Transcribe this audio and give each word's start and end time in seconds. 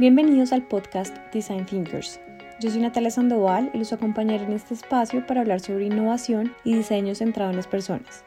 Bienvenidos 0.00 0.54
al 0.54 0.62
podcast 0.62 1.14
Design 1.30 1.66
Thinkers. 1.66 2.20
Yo 2.58 2.70
soy 2.70 2.80
Natalia 2.80 3.10
Sandoval 3.10 3.70
y 3.74 3.78
los 3.78 3.92
acompañaré 3.92 4.44
en 4.44 4.54
este 4.54 4.72
espacio 4.72 5.26
para 5.26 5.42
hablar 5.42 5.60
sobre 5.60 5.84
innovación 5.84 6.54
y 6.64 6.74
diseño 6.74 7.14
centrado 7.14 7.50
en 7.50 7.56
las 7.56 7.66
personas. 7.66 8.24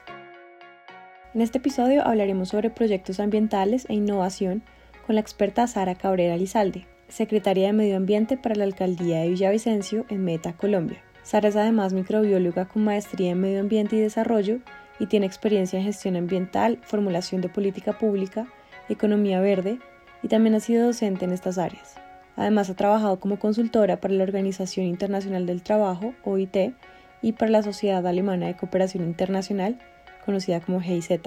En 1.33 1.41
este 1.41 1.57
episodio 1.57 2.05
hablaremos 2.05 2.49
sobre 2.49 2.69
proyectos 2.69 3.19
ambientales 3.19 3.87
e 3.89 3.95
innovación 3.95 4.61
con 5.07 5.15
la 5.15 5.21
experta 5.21 5.65
Sara 5.65 5.95
Cabrera 5.95 6.37
Lizalde, 6.37 6.85
secretaria 7.07 7.65
de 7.65 7.73
Medio 7.73 7.97
Ambiente 7.97 8.37
para 8.37 8.53
la 8.53 8.65
Alcaldía 8.65 9.21
de 9.21 9.29
Villavicencio 9.29 10.05
en 10.09 10.23
Meta, 10.23 10.53
Colombia. 10.53 11.01
Sara 11.23 11.49
es 11.49 11.55
además 11.55 11.91
microbióloga 11.91 12.65
con 12.65 12.83
maestría 12.83 13.31
en 13.31 13.41
Medio 13.41 13.61
Ambiente 13.61 13.95
y 13.95 13.99
Desarrollo 13.99 14.59
y 14.99 15.07
tiene 15.07 15.25
experiencia 15.25 15.79
en 15.79 15.85
gestión 15.85 16.17
ambiental, 16.17 16.77
formulación 16.83 17.41
de 17.41 17.49
política 17.49 17.97
pública, 17.97 18.45
economía 18.89 19.41
verde 19.41 19.79
y 20.23 20.29
también 20.29 20.55
ha 20.55 20.59
sido 20.59 20.87
docente 20.87 21.25
en 21.25 21.31
estas 21.31 21.57
áreas. 21.57 21.95
Además 22.35 22.69
ha 22.69 22.75
trabajado 22.75 23.19
como 23.19 23.37
consultora 23.37 24.01
para 24.01 24.15
la 24.15 24.23
Organización 24.23 24.87
Internacional 24.87 25.45
del 25.45 25.61
Trabajo, 25.61 26.15
OIT, 26.23 26.73
y 27.21 27.33
para 27.33 27.51
la 27.51 27.63
Sociedad 27.63 28.05
Alemana 28.07 28.47
de 28.47 28.55
Cooperación 28.55 29.03
Internacional, 29.03 29.79
conocida 30.25 30.59
como 30.61 30.81
GIZ. 30.81 31.21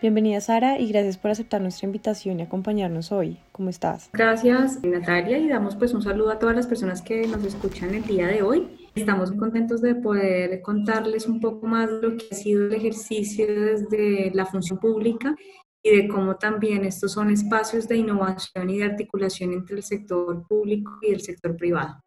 Bienvenida 0.00 0.40
Sara 0.40 0.78
y 0.78 0.88
gracias 0.88 1.18
por 1.18 1.30
aceptar 1.30 1.60
nuestra 1.60 1.86
invitación 1.86 2.40
y 2.40 2.42
acompañarnos 2.42 3.12
hoy. 3.12 3.38
¿Cómo 3.52 3.68
estás? 3.68 4.08
Gracias 4.14 4.82
Natalia 4.82 5.38
y 5.38 5.46
damos 5.46 5.76
pues 5.76 5.92
un 5.92 6.00
saludo 6.00 6.30
a 6.30 6.38
todas 6.38 6.56
las 6.56 6.66
personas 6.66 7.02
que 7.02 7.26
nos 7.26 7.44
escuchan 7.44 7.94
el 7.94 8.04
día 8.04 8.26
de 8.26 8.42
hoy. 8.42 8.88
Estamos 8.94 9.30
contentos 9.32 9.82
de 9.82 9.94
poder 9.94 10.62
contarles 10.62 11.26
un 11.26 11.38
poco 11.38 11.66
más 11.66 11.90
de 11.90 12.00
lo 12.00 12.16
que 12.16 12.24
ha 12.30 12.34
sido 12.34 12.66
el 12.66 12.72
ejercicio 12.72 13.46
desde 13.46 14.30
la 14.32 14.46
función 14.46 14.78
pública 14.78 15.36
y 15.82 15.96
de 15.96 16.08
cómo 16.08 16.36
también 16.36 16.84
estos 16.84 17.12
son 17.12 17.30
espacios 17.30 17.88
de 17.88 17.96
innovación 17.96 18.68
y 18.68 18.78
de 18.78 18.84
articulación 18.84 19.52
entre 19.52 19.76
el 19.76 19.82
sector 19.82 20.46
público 20.46 20.98
y 21.02 21.12
el 21.12 21.20
sector 21.20 21.56
privado. 21.56 22.02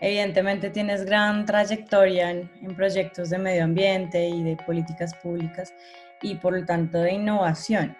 Evidentemente 0.00 0.70
tienes 0.70 1.04
gran 1.04 1.46
trayectoria 1.46 2.30
en, 2.30 2.50
proyectos 2.74 3.30
de 3.30 3.38
medio 3.38 3.62
ambiente 3.62 4.28
y 4.28 4.42
de 4.42 4.56
políticas 4.66 5.14
públicas 5.14 5.72
y 6.22 6.34
por 6.34 6.58
lo 6.58 6.66
tanto 6.66 6.98
de 6.98 7.12
innovación. 7.12 7.96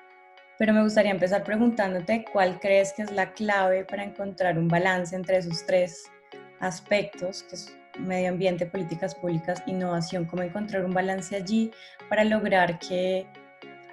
Pero 0.58 0.72
me 0.72 0.82
gustaría 0.82 1.12
empezar 1.12 1.44
preguntándote 1.44 2.24
cuál 2.32 2.58
crees 2.58 2.92
que 2.92 3.02
es 3.02 3.12
la 3.12 3.32
clave 3.32 3.84
para 3.84 4.02
encontrar 4.02 4.58
un 4.58 4.66
balance 4.66 5.14
entre 5.14 5.36
esos 5.36 5.64
tres 5.64 6.10
aspectos, 6.58 7.44
que 7.44 7.54
es 7.54 7.76
medio 8.00 8.30
ambiente, 8.30 8.66
políticas 8.66 9.14
públicas, 9.14 9.62
innovación, 9.66 10.24
cómo 10.24 10.42
encontrar 10.42 10.84
un 10.84 10.92
balance 10.92 11.36
allí 11.36 11.70
para 12.08 12.24
lograr 12.24 12.80
que 12.80 13.28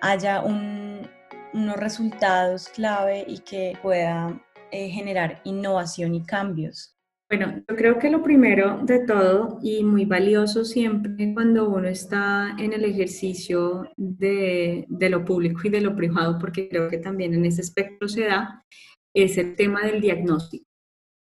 haya 0.01 0.41
unos 0.43 1.77
resultados 1.77 2.69
clave 2.69 3.25
y 3.27 3.39
que 3.39 3.77
pueda 3.81 4.41
eh, 4.71 4.89
generar 4.89 5.41
innovación 5.43 6.15
y 6.15 6.23
cambios? 6.23 6.95
Bueno, 7.29 7.63
yo 7.69 7.75
creo 7.75 7.99
que 7.99 8.09
lo 8.09 8.23
primero 8.23 8.79
de 8.83 9.05
todo 9.05 9.59
y 9.61 9.83
muy 9.83 10.05
valioso 10.05 10.65
siempre 10.65 11.31
cuando 11.33 11.69
uno 11.69 11.87
está 11.87 12.55
en 12.57 12.73
el 12.73 12.83
ejercicio 12.85 13.87
de, 13.97 14.85
de, 14.89 15.09
lo 15.09 15.23
público 15.23 15.61
y 15.63 15.69
de 15.69 15.81
lo 15.81 15.95
privado, 15.95 16.39
porque 16.39 16.67
creo 16.67 16.89
que 16.89 16.97
también 16.97 17.35
en 17.35 17.45
ese 17.45 17.61
espectro 17.61 18.07
se 18.07 18.25
da, 18.25 18.65
es 19.13 19.37
el 19.37 19.55
tema 19.55 19.83
del 19.83 20.01
diagnóstico. 20.01 20.65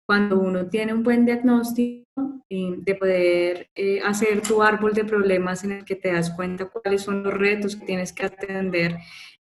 Cuando 0.08 0.40
uno 0.40 0.68
tiene 0.70 0.94
un 0.94 1.02
buen 1.02 1.26
diagnóstico, 1.26 2.09
de 2.50 2.96
poder 2.96 3.70
eh, 3.76 4.02
hacer 4.02 4.42
tu 4.42 4.62
árbol 4.62 4.94
de 4.94 5.06
problemas 5.06 5.64
en 5.64 5.72
el 5.72 5.86
que 5.86 5.96
te 5.96 6.12
das 6.12 6.32
cuenta 6.32 6.70
cuáles 6.70 7.04
son 7.04 7.24
los 7.24 7.34
retos 7.34 7.76
que 7.76 7.86
tienes 7.86 8.14
que 8.14 8.26
atender, 8.26 8.98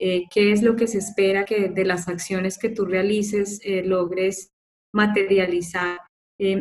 eh, 0.01 0.25
qué 0.31 0.53
es 0.53 0.63
lo 0.63 0.77
que 0.77 0.87
se 0.87 0.99
espera 0.99 1.45
que 1.45 1.69
de 1.69 1.85
las 1.85 2.09
acciones 2.09 2.59
que 2.59 2.69
tú 2.69 2.85
realices 2.85 3.61
eh, 3.65 3.83
logres 3.85 4.51
materializar 4.95 5.99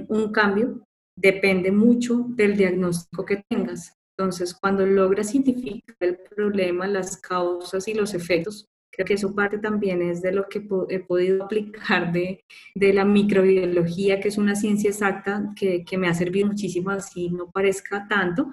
un 0.10 0.32
cambio, 0.32 0.84
depende 1.16 1.72
mucho 1.72 2.26
del 2.30 2.58
diagnóstico 2.58 3.26
que 3.26 3.44
tengas. 3.48 3.94
Entonces, 4.18 4.56
cuando 4.56 4.88
logras 4.88 5.36
identificar 5.36 5.96
el 6.00 6.18
problema, 6.18 6.88
las 6.88 7.18
causas 7.18 7.88
y 7.88 7.94
los 7.94 8.16
efectos, 8.16 8.66
Creo 8.92 9.06
que 9.06 9.14
eso 9.14 9.36
parte 9.36 9.60
también 9.60 10.02
es 10.02 10.22
de 10.22 10.32
lo 10.32 10.48
que 10.48 10.68
he 10.90 11.00
podido 11.00 11.44
aplicar 11.44 12.12
de, 12.12 12.44
de 12.74 12.94
la 12.94 13.06
microbiología, 13.06 14.20
que 14.20 14.30
es 14.30 14.38
una 14.38 14.56
ciencia 14.56 14.90
exacta 14.90 15.54
que, 15.56 15.84
que 15.84 15.98
me 15.98 16.08
ha 16.08 16.14
servido 16.14 16.48
muchísimo, 16.48 16.90
así 16.90 17.30
no 17.30 17.52
parezca 17.52 18.08
tanto, 18.08 18.52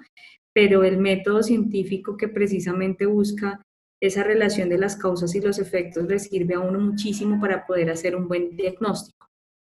pero 0.53 0.83
el 0.83 0.97
método 0.97 1.43
científico 1.43 2.15
que 2.15 2.27
precisamente 2.27 3.05
busca 3.05 3.61
esa 4.01 4.23
relación 4.23 4.69
de 4.69 4.77
las 4.77 4.95
causas 4.95 5.33
y 5.35 5.41
los 5.41 5.59
efectos 5.59 6.05
le 6.05 6.19
sirve 6.19 6.55
a 6.55 6.59
uno 6.59 6.79
muchísimo 6.79 7.39
para 7.39 7.65
poder 7.65 7.89
hacer 7.89 8.15
un 8.15 8.27
buen 8.27 8.55
diagnóstico. 8.55 9.27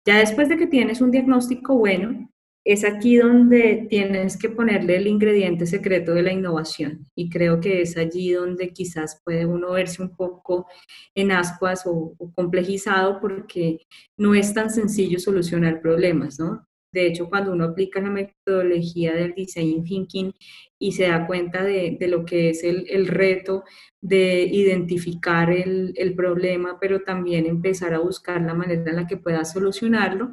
Ya 0.06 0.18
después 0.18 0.48
de 0.48 0.56
que 0.56 0.66
tienes 0.66 1.00
un 1.00 1.10
diagnóstico 1.10 1.76
bueno, 1.76 2.30
es 2.66 2.84
aquí 2.84 3.16
donde 3.16 3.86
tienes 3.88 4.36
que 4.36 4.48
ponerle 4.48 4.96
el 4.96 5.06
ingrediente 5.06 5.66
secreto 5.66 6.12
de 6.14 6.24
la 6.24 6.32
innovación 6.32 7.06
y 7.14 7.30
creo 7.30 7.60
que 7.60 7.80
es 7.80 7.96
allí 7.96 8.32
donde 8.32 8.72
quizás 8.72 9.22
puede 9.24 9.46
uno 9.46 9.70
verse 9.70 10.02
un 10.02 10.16
poco 10.16 10.66
en 11.14 11.30
ascuas 11.30 11.84
o, 11.86 12.16
complejizado 12.34 13.20
porque 13.20 13.86
no 14.16 14.34
es 14.34 14.52
tan 14.52 14.70
sencillo 14.70 15.20
solucionar 15.20 15.80
problemas, 15.80 16.40
¿no? 16.40 16.66
De 16.92 17.06
hecho, 17.06 17.28
cuando 17.28 17.52
uno 17.52 17.66
aplica 17.66 18.00
la 18.00 18.10
metodología 18.10 19.14
del 19.14 19.34
design 19.34 19.84
thinking 19.84 20.32
y 20.80 20.92
se 20.92 21.06
da 21.06 21.24
cuenta 21.26 21.62
de, 21.62 21.96
lo 22.08 22.24
que 22.24 22.50
es 22.50 22.64
el, 22.64 22.86
el, 22.88 23.06
reto 23.06 23.62
de 24.00 24.42
identificar 24.42 25.52
el, 25.52 25.92
el 25.96 26.14
problema, 26.16 26.78
pero 26.80 27.02
también 27.02 27.46
empezar 27.46 27.94
a 27.94 28.00
buscar 28.00 28.40
la 28.42 28.54
manera 28.54 28.90
en 28.90 28.96
la 28.96 29.06
que 29.06 29.18
pueda 29.18 29.44
solucionarlo, 29.44 30.32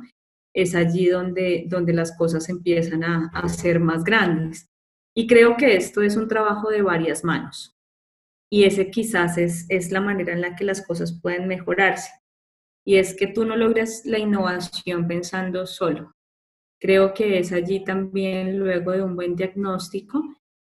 es 0.54 0.76
allí 0.76 1.08
donde, 1.08 1.66
donde 1.68 1.94
las 1.94 2.16
cosas 2.18 2.48
empiezan 2.50 3.04
a, 3.04 3.30
a 3.34 3.48
ser 3.50 3.80
más 3.80 4.04
grandes. 4.04 4.70
Y 5.16 5.28
creo 5.28 5.58
que 5.58 5.76
esto 5.76 6.02
es 6.02 6.16
un 6.16 6.28
trabajo 6.28 6.70
de 6.70 6.82
varias 6.82 7.24
manos. 7.24 7.76
Y 8.52 8.66
ese 8.66 8.92
quizás 8.92 9.38
es, 9.38 9.66
es 9.70 9.92
la 9.92 10.02
manera 10.02 10.34
en 10.34 10.42
la 10.42 10.56
que 10.56 10.64
las 10.64 10.86
cosas 10.86 11.20
pueden 11.22 11.48
mejorarse. 11.48 12.12
Y 12.86 12.98
es 12.98 13.16
que 13.16 13.28
tú 13.28 13.46
no 13.46 13.56
logras 13.56 14.04
la 14.06 14.20
innovación 14.20 15.08
pensando 15.08 15.66
solo. 15.66 16.14
Creo 16.80 17.14
que 17.14 17.40
es 17.40 17.52
allí 17.52 17.84
también, 17.84 18.60
luego 18.60 18.92
de 18.92 19.02
un 19.02 19.16
buen 19.16 19.36
diagnóstico, 19.36 20.22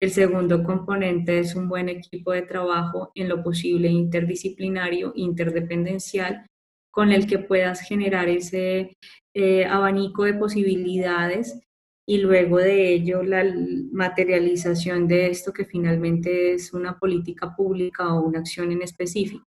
el 0.01 0.11
segundo 0.11 0.65
componente 0.65 1.39
es 1.39 1.55
un 1.55 1.69
buen 1.69 1.89
equipo 1.89 2.33
de 2.33 2.43
trabajo 2.43 3.13
en 3.15 3.29
lo 3.29 3.43
posible 3.43 3.89
interdisciplinario, 3.89 5.13
interdependencial, 5.15 6.47
con 6.91 7.13
el 7.13 7.27
que 7.27 7.39
puedas 7.39 7.83
generar 7.83 8.29
ese 8.29 8.97
eh, 9.35 9.65
abanico 9.65 10.25
de 10.25 10.35
posibilidades 10.35 11.61
y 12.07 12.19
luego 12.19 12.59
de 12.59 12.93
ello 12.93 13.23
la 13.23 13.45
materialización 13.93 15.07
de 15.07 15.29
esto 15.29 15.53
que 15.53 15.65
finalmente 15.65 16.55
es 16.55 16.73
una 16.73 16.99
política 16.99 17.55
pública 17.55 18.13
o 18.13 18.27
una 18.27 18.41
acción 18.41 18.73
en 18.73 18.83
específico. 18.83 19.47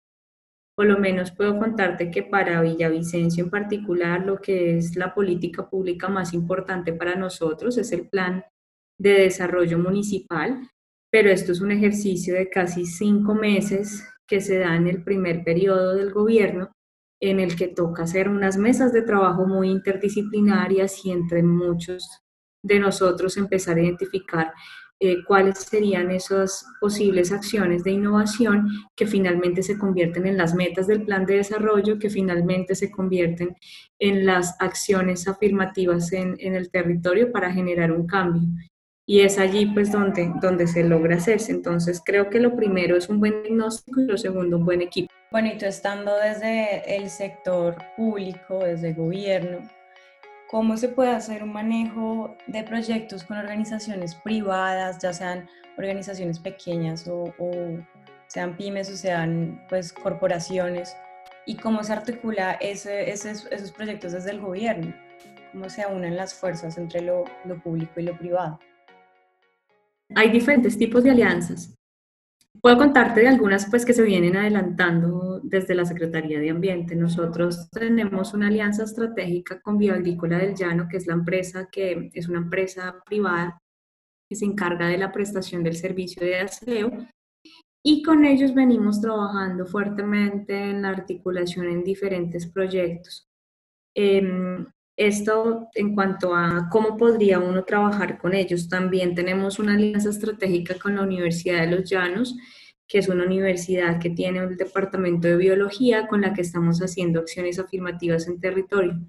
Por 0.75 0.85
lo 0.85 0.97
menos 0.97 1.31
puedo 1.31 1.59
contarte 1.59 2.09
que 2.09 2.23
para 2.23 2.61
Villavicencio 2.61 3.43
en 3.43 3.49
particular 3.49 4.25
lo 4.25 4.37
que 4.39 4.77
es 4.77 4.95
la 4.95 5.13
política 5.13 5.69
pública 5.69 6.07
más 6.07 6.33
importante 6.33 6.93
para 6.93 7.15
nosotros 7.15 7.77
es 7.77 7.91
el 7.91 8.07
plan 8.07 8.43
de 8.97 9.11
desarrollo 9.11 9.77
municipal, 9.77 10.67
pero 11.11 11.29
esto 11.29 11.51
es 11.51 11.61
un 11.61 11.71
ejercicio 11.71 12.33
de 12.33 12.49
casi 12.49 12.85
cinco 12.85 13.35
meses 13.35 14.07
que 14.25 14.39
se 14.39 14.57
da 14.57 14.75
en 14.75 14.87
el 14.87 15.03
primer 15.03 15.43
periodo 15.43 15.95
del 15.95 16.11
gobierno 16.11 16.71
en 17.29 17.39
el 17.39 17.55
que 17.55 17.69
toca 17.69 18.03
hacer 18.03 18.27
unas 18.27 18.57
mesas 18.57 18.91
de 18.91 19.01
trabajo 19.01 19.45
muy 19.45 19.69
interdisciplinarias 19.69 21.05
y 21.05 21.11
entre 21.11 21.41
muchos 21.41 22.05
de 22.61 22.79
nosotros 22.79 23.37
empezar 23.37 23.77
a 23.77 23.81
identificar 23.81 24.53
eh, 24.99 25.23
cuáles 25.25 25.59
serían 25.59 26.11
esas 26.11 26.65
posibles 26.81 27.31
acciones 27.31 27.85
de 27.85 27.91
innovación 27.91 28.67
que 28.95 29.07
finalmente 29.07 29.63
se 29.63 29.77
convierten 29.77 30.27
en 30.27 30.37
las 30.37 30.53
metas 30.53 30.85
del 30.87 31.05
plan 31.05 31.25
de 31.25 31.37
desarrollo, 31.37 31.97
que 31.97 32.09
finalmente 32.09 32.75
se 32.75 32.91
convierten 32.91 33.55
en 33.99 34.25
las 34.25 34.55
acciones 34.59 35.25
afirmativas 35.25 36.11
en, 36.11 36.35
en 36.39 36.55
el 36.55 36.71
territorio 36.71 37.31
para 37.31 37.53
generar 37.53 37.93
un 37.93 38.05
cambio. 38.05 38.41
Y 39.05 39.21
es 39.21 39.37
allí 39.37 39.65
pues 39.65 39.91
donde, 39.91 40.31
donde 40.41 40.65
se 40.65 40.83
logra 40.83 41.17
hacerse. 41.17 41.51
Entonces 41.51 42.01
creo 42.03 42.29
que 42.29 42.39
lo 42.39 42.55
primero 42.55 42.95
es 42.95 43.09
un 43.09 43.19
buen 43.19 43.43
diagnóstico 43.43 43.99
y 44.01 44.05
lo 44.05 44.17
segundo 44.17 44.57
un 44.57 44.65
buen 44.65 44.81
equipo. 44.81 45.13
Bueno, 45.31 45.49
y 45.49 45.57
tú 45.57 45.65
estando 45.65 46.15
desde 46.17 46.95
el 46.95 47.09
sector 47.09 47.75
público, 47.97 48.59
desde 48.59 48.89
el 48.89 48.95
gobierno, 48.95 49.67
¿cómo 50.49 50.77
se 50.77 50.87
puede 50.87 51.09
hacer 51.09 51.43
un 51.43 51.51
manejo 51.51 52.37
de 52.47 52.63
proyectos 52.63 53.23
con 53.23 53.37
organizaciones 53.37 54.15
privadas, 54.15 54.99
ya 54.99 55.11
sean 55.11 55.49
organizaciones 55.77 56.39
pequeñas 56.39 57.07
o, 57.07 57.33
sean 58.27 58.55
pymes 58.55 58.89
o 58.89 58.95
sean 58.95 59.59
pues 59.67 59.91
corporaciones? 59.91 60.95
¿Y 61.45 61.57
cómo 61.57 61.83
se 61.83 61.91
articula 61.91 62.53
ese, 62.61 63.11
esos 63.11 63.71
proyectos 63.71 64.13
desde 64.13 64.31
el 64.31 64.39
gobierno? 64.39 64.93
¿Cómo 65.51 65.69
se 65.69 65.85
unen 65.87 66.15
las 66.15 66.33
fuerzas 66.33 66.77
entre 66.77 67.01
lo, 67.01 67.25
lo 67.43 67.61
público 67.61 67.99
y 67.99 68.03
lo 68.03 68.17
privado? 68.17 68.59
Hay 70.15 70.29
diferentes 70.31 70.77
tipos 70.77 71.03
de 71.03 71.11
alianzas. 71.11 71.75
puedo 72.61 72.77
contarte 72.77 73.21
de 73.21 73.27
algunas 73.27 73.69
pues 73.69 73.85
que 73.85 73.93
se 73.93 74.03
vienen 74.03 74.37
adelantando 74.37 75.41
desde 75.43 75.75
la 75.75 75.85
Secretaría 75.85 76.39
de 76.39 76.49
Ambiente. 76.49 76.95
Nosotros 76.95 77.69
tenemos 77.71 78.33
una 78.33 78.47
alianza 78.47 78.83
estratégica 78.83 79.59
con 79.61 79.77
Bioagrícola 79.77 80.37
del 80.37 80.55
Llano, 80.55 80.87
que 80.89 80.97
es 80.97 81.07
la 81.07 81.13
empresa 81.13 81.67
que 81.71 82.09
es 82.13 82.29
una 82.29 82.39
empresa 82.39 83.01
privada 83.05 83.59
que 84.29 84.35
se 84.35 84.45
encarga 84.45 84.87
de 84.87 84.97
la 84.97 85.11
prestación 85.11 85.63
del 85.63 85.75
servicio 85.75 86.25
de 86.25 86.39
aseo 86.39 86.91
y 87.85 88.01
con 88.01 88.23
ellos 88.23 88.53
venimos 88.53 89.01
trabajando 89.01 89.65
fuertemente 89.65 90.57
en 90.57 90.83
la 90.83 90.89
articulación 90.89 91.67
en 91.67 91.83
diferentes 91.83 92.47
proyectos. 92.47 93.27
Em, 93.93 94.65
esto 94.95 95.69
en 95.73 95.95
cuanto 95.95 96.35
a 96.35 96.67
cómo 96.71 96.97
podría 96.97 97.39
uno 97.39 97.63
trabajar 97.63 98.17
con 98.17 98.33
ellos. 98.33 98.69
También 98.69 99.15
tenemos 99.15 99.59
una 99.59 99.73
alianza 99.73 100.09
estratégica 100.09 100.75
con 100.75 100.95
la 100.95 101.03
Universidad 101.03 101.61
de 101.61 101.75
los 101.75 101.89
Llanos, 101.89 102.35
que 102.87 102.99
es 102.99 103.07
una 103.07 103.25
universidad 103.25 103.99
que 103.99 104.11
tiene 104.11 104.45
un 104.45 104.55
departamento 104.55 105.27
de 105.27 105.37
biología 105.37 106.07
con 106.07 106.21
la 106.21 106.33
que 106.33 106.41
estamos 106.41 106.79
haciendo 106.79 107.21
acciones 107.21 107.57
afirmativas 107.57 108.27
en 108.27 108.39
territorio. 108.39 108.99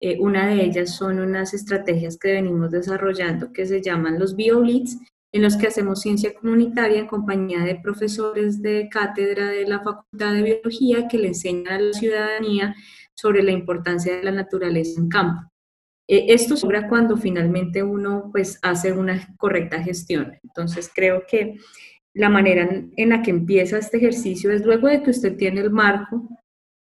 Eh, 0.00 0.18
una 0.20 0.48
de 0.48 0.64
ellas 0.64 0.96
son 0.96 1.20
unas 1.20 1.54
estrategias 1.54 2.18
que 2.18 2.32
venimos 2.32 2.70
desarrollando 2.70 3.52
que 3.52 3.66
se 3.66 3.80
llaman 3.80 4.18
los 4.18 4.34
BioBlitz, 4.34 4.98
en 5.32 5.42
los 5.42 5.56
que 5.56 5.66
hacemos 5.66 6.00
ciencia 6.00 6.32
comunitaria 6.34 6.98
en 6.98 7.06
compañía 7.06 7.60
de 7.60 7.74
profesores 7.76 8.62
de 8.62 8.88
cátedra 8.88 9.48
de 9.48 9.66
la 9.66 9.80
Facultad 9.80 10.32
de 10.32 10.42
Biología 10.42 11.08
que 11.08 11.18
le 11.18 11.28
enseñan 11.28 11.72
a 11.72 11.80
la 11.80 11.92
ciudadanía 11.92 12.74
sobre 13.16 13.42
la 13.42 13.52
importancia 13.52 14.16
de 14.16 14.22
la 14.22 14.30
naturaleza 14.30 15.00
en 15.00 15.08
campo. 15.08 15.50
Eh, 16.06 16.26
esto 16.28 16.56
se 16.56 16.66
logra 16.66 16.88
cuando 16.88 17.16
finalmente 17.16 17.82
uno 17.82 18.28
pues 18.30 18.58
hace 18.62 18.92
una 18.92 19.34
correcta 19.36 19.82
gestión. 19.82 20.38
Entonces 20.42 20.90
creo 20.94 21.24
que 21.26 21.56
la 22.14 22.28
manera 22.28 22.68
en 22.96 23.08
la 23.08 23.22
que 23.22 23.30
empieza 23.30 23.78
este 23.78 23.96
ejercicio 23.96 24.52
es 24.52 24.64
luego 24.64 24.88
de 24.88 25.02
que 25.02 25.10
usted 25.10 25.36
tiene 25.36 25.60
el 25.60 25.70
marco, 25.70 26.28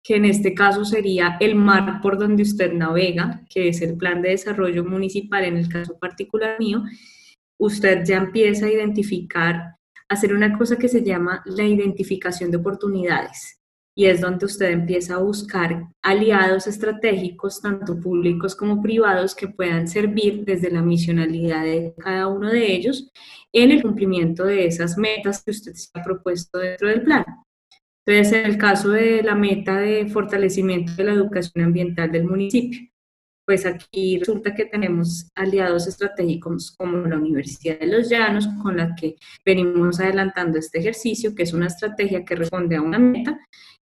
que 0.04 0.16
en 0.16 0.26
este 0.26 0.54
caso 0.54 0.86
sería 0.86 1.38
el 1.40 1.56
mar 1.56 2.00
por 2.02 2.18
donde 2.18 2.44
usted 2.44 2.72
navega, 2.72 3.46
que 3.50 3.68
es 3.68 3.82
el 3.82 3.98
plan 3.98 4.22
de 4.22 4.30
desarrollo 4.30 4.86
municipal 4.86 5.44
en 5.44 5.58
el 5.58 5.68
caso 5.68 5.98
particular 6.00 6.58
mío, 6.58 6.84
usted 7.60 8.06
ya 8.06 8.18
empieza 8.18 8.66
a 8.66 8.72
identificar, 8.72 9.76
hacer 10.08 10.34
una 10.34 10.58
cosa 10.58 10.78
que 10.78 10.88
se 10.88 11.04
llama 11.04 11.44
la 11.46 11.64
identificación 11.64 12.50
de 12.50 12.58
oportunidades. 12.58 13.59
Y 13.96 14.06
es 14.06 14.22
donde 14.22 14.46
usted 14.46 14.72
empieza 14.72 15.16
a 15.16 15.20
buscar 15.20 15.88
aliados 16.02 16.68
estratégicos, 16.68 17.62
tanto 17.62 18.00
públicos 18.00 18.56
como 18.56 18.82
privados, 18.82 19.36
que 19.36 19.48
puedan 19.48 19.88
servir 19.88 20.46
desde 20.46 20.72
la 20.72 20.82
misionalidad 20.82 21.64
de 21.64 21.94
cada 21.98 22.28
uno 22.28 22.50
de 22.50 22.74
ellos 22.74 23.12
en 23.52 23.72
el 23.72 23.82
cumplimiento 23.82 24.46
de 24.46 24.68
esas 24.68 24.98
metas 24.98 25.44
que 25.44 25.52
usted 25.52 25.74
se 25.74 25.90
ha 25.94 26.04
propuesto 26.04 26.60
dentro 26.60 26.88
del 26.88 27.04
plan. 27.04 27.26
Entonces, 28.06 28.34
en 28.34 28.46
el 28.46 28.58
caso 28.58 28.90
de 28.90 29.22
la 29.22 29.36
meta 29.36 29.78
de 29.78 30.08
fortalecimiento 30.08 30.94
de 30.96 31.04
la 31.04 31.14
educación 31.14 31.66
ambiental 31.66 32.12
del 32.12 32.24
municipio, 32.24 32.90
pues 33.46 33.66
aquí 33.66 34.20
resulta 34.20 34.54
que 34.54 34.66
tenemos 34.66 35.28
aliados 35.34 35.88
estratégicos 35.88 36.72
como 36.78 37.08
la 37.08 37.18
Universidad 37.18 37.80
de 37.80 37.88
los 37.88 38.08
Llanos, 38.08 38.48
con 38.62 38.78
la 38.78 38.96
que 38.96 39.16
venimos 39.44 40.00
adelantando 40.00 40.60
este 40.60 40.78
ejercicio, 40.78 41.34
que 41.34 41.44
es 41.44 41.54
una 41.54 41.66
estrategia 41.66 42.24
que 42.24 42.36
responde 42.36 42.76
a 42.76 42.82
una 42.84 43.00
meta 43.00 43.40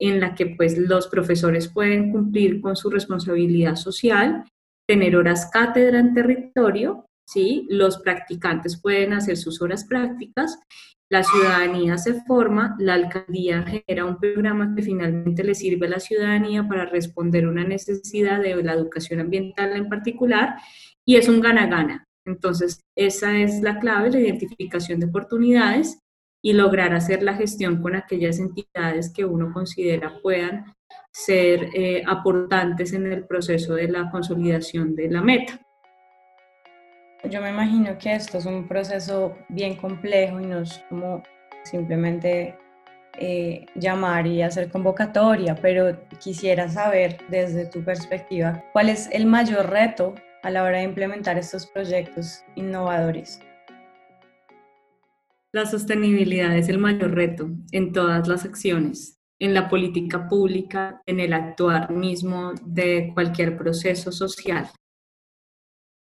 en 0.02 0.20
la 0.20 0.34
que 0.34 0.46
pues 0.46 0.78
los 0.78 1.08
profesores 1.08 1.69
pueden 1.69 2.10
cumplir 2.10 2.60
con 2.60 2.76
su 2.76 2.90
responsabilidad 2.90 3.76
social, 3.76 4.44
tener 4.88 5.16
horas 5.16 5.49
cátedra 5.52 6.00
en 6.00 6.14
territorio, 6.14 7.06
¿sí? 7.26 7.66
los 7.70 7.99
practicantes 7.99 8.81
pueden 8.81 9.12
hacer 9.12 9.37
sus 9.37 9.62
horas 9.62 9.84
prácticas 9.84 10.58
la 11.12 11.22
ciudadanía 11.22 11.99
se 11.99 12.22
forma, 12.22 12.75
la 12.78 12.94
alcaldía 12.94 13.62
genera 13.64 14.06
un 14.06 14.16
programa 14.19 14.75
que 14.75 14.81
finalmente 14.81 15.44
le 15.44 15.54
sirve 15.54 15.87
a 15.87 15.90
la 15.90 16.00
ciudadanía 16.00 16.66
para 16.66 16.87
responder 16.87 17.46
una 17.46 17.64
necesidad 17.64 18.40
de 18.40 18.62
la 18.62 18.72
educación 18.72 19.20
ambiental 19.20 19.76
en 19.76 19.90
particular 19.90 20.55
y 21.05 21.16
es 21.16 21.28
un 21.28 21.43
gana-gana. 21.43 22.06
Entonces, 22.25 22.81
esa 22.96 23.37
es 23.37 23.60
la 23.60 23.78
clave, 23.78 24.10
la 24.10 24.20
identificación 24.20 25.00
de 25.00 25.06
oportunidades 25.08 25.98
y 26.42 26.52
lograr 26.52 26.92
hacer 26.92 27.22
la 27.22 27.34
gestión 27.34 27.80
con 27.80 27.94
aquellas 27.94 28.38
entidades 28.40 29.12
que 29.12 29.24
uno 29.24 29.52
considera 29.52 30.18
puedan 30.20 30.74
ser 31.12 31.68
eh, 31.74 32.02
aportantes 32.06 32.92
en 32.92 33.10
el 33.10 33.24
proceso 33.24 33.74
de 33.74 33.88
la 33.88 34.10
consolidación 34.10 34.96
de 34.96 35.10
la 35.10 35.22
meta. 35.22 35.60
Yo 37.30 37.40
me 37.40 37.50
imagino 37.50 37.96
que 37.98 38.14
esto 38.14 38.38
es 38.38 38.46
un 38.46 38.66
proceso 38.66 39.36
bien 39.48 39.76
complejo 39.76 40.40
y 40.40 40.46
no 40.46 40.60
es 40.60 40.82
como 40.88 41.22
simplemente 41.62 42.56
eh, 43.18 43.66
llamar 43.76 44.26
y 44.26 44.42
hacer 44.42 44.70
convocatoria, 44.70 45.54
pero 45.54 45.96
quisiera 46.18 46.68
saber 46.68 47.18
desde 47.28 47.66
tu 47.66 47.84
perspectiva 47.84 48.64
cuál 48.72 48.88
es 48.88 49.08
el 49.12 49.26
mayor 49.26 49.70
reto 49.70 50.14
a 50.42 50.50
la 50.50 50.64
hora 50.64 50.78
de 50.78 50.84
implementar 50.84 51.38
estos 51.38 51.66
proyectos 51.66 52.42
innovadores. 52.56 53.40
La 55.54 55.66
sostenibilidad 55.66 56.56
es 56.56 56.70
el 56.70 56.78
mayor 56.78 57.10
reto 57.10 57.50
en 57.72 57.93
todas 57.93 58.26
las 58.26 58.46
acciones, 58.46 59.20
en 59.38 59.52
la 59.52 59.69
política 59.69 60.26
pública, 60.26 61.02
en 61.04 61.20
el 61.20 61.34
actuar 61.34 61.93
mismo 61.93 62.54
de 62.64 63.10
cualquier 63.12 63.58
proceso 63.58 64.12
social. 64.12 64.70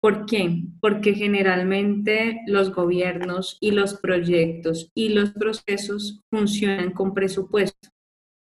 ¿Por 0.01 0.25
qué? 0.25 0.63
Porque 0.79 1.13
generalmente 1.15 2.39
los 2.47 2.73
gobiernos 2.73 3.57
y 3.59 3.71
los 3.71 3.95
proyectos 3.95 4.89
y 4.95 5.09
los 5.09 5.31
procesos 5.31 6.21
funcionan 6.29 6.93
con 6.93 7.13
presupuesto. 7.13 7.89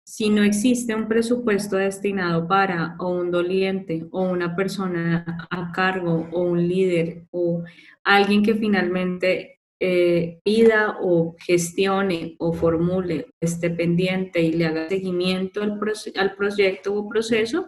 Si 0.06 0.30
no 0.30 0.44
existe 0.44 0.94
un 0.94 1.08
presupuesto 1.08 1.78
destinado 1.78 2.48
para 2.48 2.96
o 3.00 3.10
un 3.10 3.32
doliente 3.32 4.08
o 4.12 4.22
una 4.22 4.56
persona 4.56 5.48
a 5.50 5.72
cargo 5.72 6.30
o 6.32 6.44
un 6.44 6.68
líder 6.68 7.26
o 7.32 7.64
alguien 8.04 8.44
que 8.44 8.54
finalmente 8.54 9.61
eh, 9.84 10.38
pida 10.44 10.98
o 11.02 11.36
gestione 11.40 12.36
o 12.38 12.54
formule, 12.54 13.32
esté 13.42 13.72
pendiente 13.72 14.40
y 14.40 14.54
le 14.54 14.68
haga 14.68 14.88
seguimiento 14.88 15.64
al, 15.64 15.80
al 16.18 16.36
proyecto 16.36 16.94
o 16.94 17.10
proceso, 17.10 17.66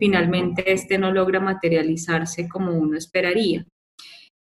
finalmente 0.00 0.72
este 0.72 0.96
no 0.96 1.12
logra 1.12 1.38
materializarse 1.38 2.48
como 2.48 2.72
uno 2.72 2.96
esperaría. 2.96 3.66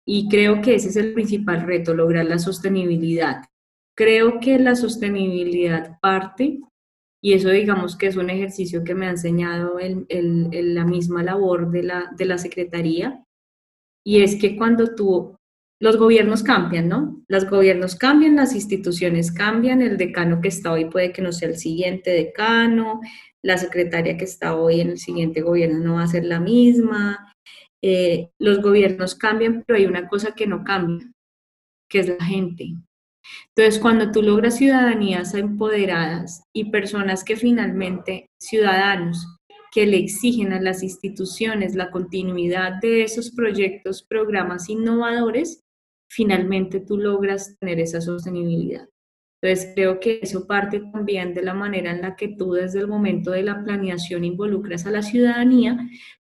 Y 0.06 0.28
creo 0.28 0.62
que 0.62 0.76
ese 0.76 0.90
es 0.90 0.96
el 0.96 1.12
principal 1.12 1.62
reto, 1.62 1.94
lograr 1.94 2.26
la 2.26 2.38
sostenibilidad. 2.38 3.42
Creo 3.96 4.38
que 4.38 4.60
la 4.60 4.76
sostenibilidad 4.76 5.98
parte, 6.00 6.60
y 7.20 7.32
eso 7.32 7.50
digamos 7.50 7.96
que 7.96 8.06
es 8.06 8.16
un 8.16 8.30
ejercicio 8.30 8.84
que 8.84 8.94
me 8.94 9.08
ha 9.08 9.10
enseñado 9.10 9.80
el, 9.80 10.06
la 10.74 10.84
misma 10.84 11.24
labor 11.24 11.72
de 11.72 11.82
la, 11.82 12.12
de 12.16 12.24
la 12.24 12.38
Secretaría, 12.38 13.24
y 14.06 14.22
es 14.22 14.36
que 14.40 14.56
cuando 14.56 14.94
tú, 14.94 15.36
los 15.80 15.96
gobiernos 15.96 16.42
cambian, 16.42 16.88
¿no? 16.88 17.24
Los 17.26 17.48
gobiernos 17.48 17.96
cambian, 17.96 18.36
las 18.36 18.54
instituciones 18.54 19.32
cambian, 19.32 19.80
el 19.80 19.96
decano 19.96 20.40
que 20.42 20.48
está 20.48 20.72
hoy 20.72 20.84
puede 20.84 21.10
que 21.10 21.22
no 21.22 21.32
sea 21.32 21.48
el 21.48 21.56
siguiente 21.56 22.10
decano, 22.10 23.00
la 23.42 23.56
secretaria 23.56 24.18
que 24.18 24.24
está 24.24 24.56
hoy 24.56 24.80
en 24.80 24.90
el 24.90 24.98
siguiente 24.98 25.40
gobierno 25.40 25.78
no 25.78 25.94
va 25.94 26.02
a 26.02 26.08
ser 26.08 26.26
la 26.26 26.38
misma. 26.38 27.34
Eh, 27.82 28.28
los 28.38 28.60
gobiernos 28.60 29.14
cambian, 29.14 29.64
pero 29.66 29.78
hay 29.78 29.86
una 29.86 30.06
cosa 30.06 30.34
que 30.34 30.46
no 30.46 30.64
cambia, 30.64 31.10
que 31.88 32.00
es 32.00 32.08
la 32.08 32.24
gente. 32.26 32.74
Entonces, 33.56 33.80
cuando 33.80 34.12
tú 34.12 34.22
logras 34.22 34.58
ciudadanías 34.58 35.32
empoderadas 35.32 36.42
y 36.54 36.70
personas 36.70 37.24
que 37.24 37.36
finalmente, 37.36 38.26
ciudadanos, 38.38 39.26
que 39.72 39.86
le 39.86 39.96
exigen 39.98 40.52
a 40.52 40.60
las 40.60 40.82
instituciones 40.82 41.74
la 41.74 41.90
continuidad 41.90 42.80
de 42.82 43.04
esos 43.04 43.30
proyectos, 43.30 44.02
programas 44.02 44.68
innovadores, 44.68 45.62
finalmente 46.10 46.80
tú 46.80 46.98
logras 46.98 47.56
tener 47.58 47.78
esa 47.78 48.00
sostenibilidad. 48.00 48.88
Entonces, 49.42 49.72
creo 49.74 50.00
que 50.00 50.20
eso 50.20 50.46
parte 50.46 50.80
también 50.92 51.32
de 51.32 51.42
la 51.42 51.54
manera 51.54 51.92
en 51.92 52.02
la 52.02 52.14
que 52.14 52.28
tú 52.28 52.52
desde 52.52 52.80
el 52.80 52.88
momento 52.88 53.30
de 53.30 53.42
la 53.42 53.64
planeación 53.64 54.24
involucras 54.24 54.86
a 54.86 54.90
la 54.90 55.02
ciudadanía, 55.02 55.78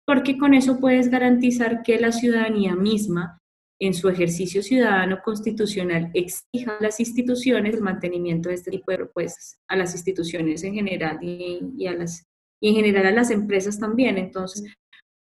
porque 0.05 0.37
con 0.37 0.53
eso 0.53 0.79
puedes 0.79 1.09
garantizar 1.09 1.81
que 1.81 1.99
la 1.99 2.11
ciudadanía 2.11 2.75
misma, 2.75 3.39
en 3.79 3.93
su 3.93 4.09
ejercicio 4.09 4.61
ciudadano 4.61 5.19
constitucional, 5.23 6.11
exija 6.13 6.77
a 6.77 6.83
las 6.83 6.99
instituciones 6.99 7.73
el 7.73 7.81
mantenimiento 7.81 8.49
de 8.49 8.55
este 8.55 8.71
tipo 8.71 8.91
de 8.91 8.97
propuestas, 8.97 9.57
a 9.67 9.75
las 9.75 9.93
instituciones 9.93 10.63
en 10.63 10.75
general 10.75 11.17
y, 11.21 11.87
a 11.87 11.93
las, 11.93 12.27
y 12.61 12.69
en 12.69 12.75
general 12.75 13.07
a 13.07 13.11
las 13.11 13.31
empresas 13.31 13.79
también. 13.79 14.17
Entonces, 14.17 14.63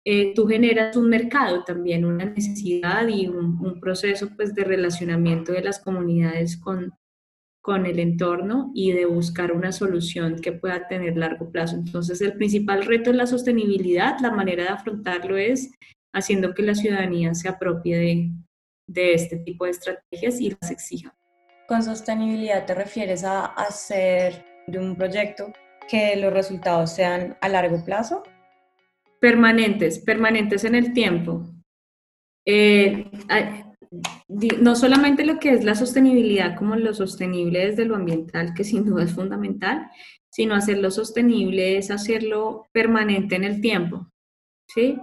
eh, 0.04 0.34
tú 0.34 0.46
generas 0.46 0.96
un 0.96 1.08
mercado 1.08 1.64
también, 1.64 2.04
una 2.04 2.26
necesidad 2.26 3.08
y 3.08 3.26
un, 3.26 3.58
un, 3.64 3.80
proceso 3.80 4.28
pues, 4.37 4.54
de 4.54 4.64
relacionamiento 4.64 5.52
de 5.52 5.62
las 5.62 5.78
comunidades 5.78 6.58
con, 6.58 6.92
con 7.62 7.87
el 7.87 7.99
entorno 7.99 8.70
y 8.75 8.92
de 8.92 9.06
buscar 9.06 9.52
una 9.52 9.73
solución 9.73 10.38
que 10.40 10.52
pueda 10.52 10.87
tener 10.87 11.16
largo 11.16 11.50
plazo. 11.50 11.76
Entonces, 11.76 12.20
el 12.20 12.34
principal 12.34 12.84
reto 12.84 13.11
es 13.11 13.16
la 13.16 13.26
sostenibilidad. 13.26 14.20
La 14.20 14.30
manera 14.30 14.64
de 14.64 14.68
afrontarlo 14.68 15.38
es 15.38 15.73
haciendo 16.12 16.52
que 16.52 16.62
la 16.62 16.75
ciudadanía 16.75 17.34
se 17.34 17.49
apropie 17.49 17.96
de, 17.96 18.30
de 18.87 19.14
este 19.14 19.38
tipo 19.38 19.64
de 19.64 19.70
estrategias 19.70 20.38
y 20.40 20.50
las 20.50 20.70
exija. 20.70 21.16
Con 21.66 21.82
sostenibilidad 21.82 22.66
te 22.66 22.75
refieres 22.75 23.25
a 23.25 23.46
hacer 23.46 24.44
de 24.66 24.78
un 24.78 24.94
proyecto 24.94 25.50
que 25.88 26.16
los 26.16 26.30
resultados 26.30 26.92
sean 26.92 27.38
a 27.40 27.49
largo 27.49 27.82
plazo. 27.82 28.23
Permanentes, 29.21 29.99
permanentes 30.00 30.64
en 30.64 30.75
el 30.75 30.92
tiempo. 30.92 31.44
Eh, 32.47 33.11
no 34.28 34.75
solamente 34.75 35.25
lo 35.25 35.38
que 35.38 35.50
es 35.50 35.64
la 35.64 35.75
sostenibilidad 35.75 36.56
como 36.56 36.76
lo 36.76 36.94
sostenible 36.94 37.66
desde 37.66 37.85
lo 37.85 37.97
ambiental, 37.97 38.54
que 38.54 38.64
sin 38.64 38.85
duda 38.85 39.04
es 39.04 39.14
fundamental, 39.14 39.88
sino 40.30 40.54
hacerlo 40.54 40.90
sostenible 40.90 41.78
es 41.78 41.90
hacerlo 41.90 42.66
permanente 42.73 43.37
en 43.37 43.44
el 43.44 43.61
tiempo, 43.61 44.11
¿sí? 44.66 44.99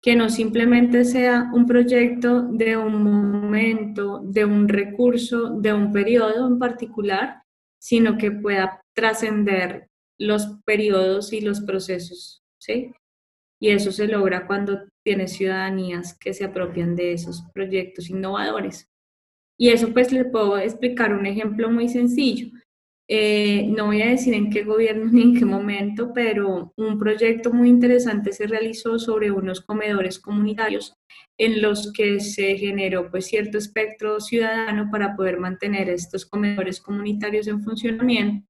Que 0.00 0.14
no 0.14 0.28
simplemente 0.28 1.04
sea 1.04 1.50
un 1.52 1.66
proyecto 1.66 2.42
de 2.42 2.76
un 2.76 3.02
momento, 3.02 4.20
de 4.22 4.44
un 4.44 4.68
recurso, 4.68 5.58
de 5.58 5.72
un 5.72 5.92
periodo 5.92 6.46
en 6.46 6.58
particular, 6.58 7.42
sino 7.80 8.16
que 8.16 8.30
pueda 8.30 8.80
trascender 8.94 9.88
los 10.18 10.46
periodos 10.64 11.32
y 11.32 11.40
los 11.40 11.60
procesos, 11.62 12.44
¿sí? 12.58 12.92
Y 13.64 13.70
eso 13.70 13.90
se 13.92 14.06
logra 14.06 14.46
cuando 14.46 14.82
tienes 15.02 15.32
ciudadanías 15.32 16.18
que 16.18 16.34
se 16.34 16.44
apropian 16.44 16.94
de 16.94 17.14
esos 17.14 17.44
proyectos 17.54 18.10
innovadores. 18.10 18.90
Y 19.58 19.70
eso 19.70 19.90
pues 19.90 20.12
le 20.12 20.26
puedo 20.26 20.58
explicar 20.58 21.14
un 21.14 21.24
ejemplo 21.24 21.70
muy 21.70 21.88
sencillo. 21.88 22.48
Eh, 23.08 23.66
no 23.74 23.86
voy 23.86 24.02
a 24.02 24.10
decir 24.10 24.34
en 24.34 24.50
qué 24.50 24.64
gobierno 24.64 25.06
ni 25.10 25.22
en 25.22 25.38
qué 25.38 25.46
momento, 25.46 26.12
pero 26.12 26.74
un 26.76 26.98
proyecto 26.98 27.54
muy 27.54 27.70
interesante 27.70 28.34
se 28.34 28.46
realizó 28.46 28.98
sobre 28.98 29.30
unos 29.30 29.62
comedores 29.62 30.18
comunitarios 30.18 30.92
en 31.38 31.62
los 31.62 31.90
que 31.90 32.20
se 32.20 32.58
generó 32.58 33.10
pues 33.10 33.24
cierto 33.28 33.56
espectro 33.56 34.20
ciudadano 34.20 34.90
para 34.92 35.16
poder 35.16 35.38
mantener 35.38 35.88
estos 35.88 36.26
comedores 36.26 36.82
comunitarios 36.82 37.46
en 37.46 37.62
funcionamiento. 37.62 38.46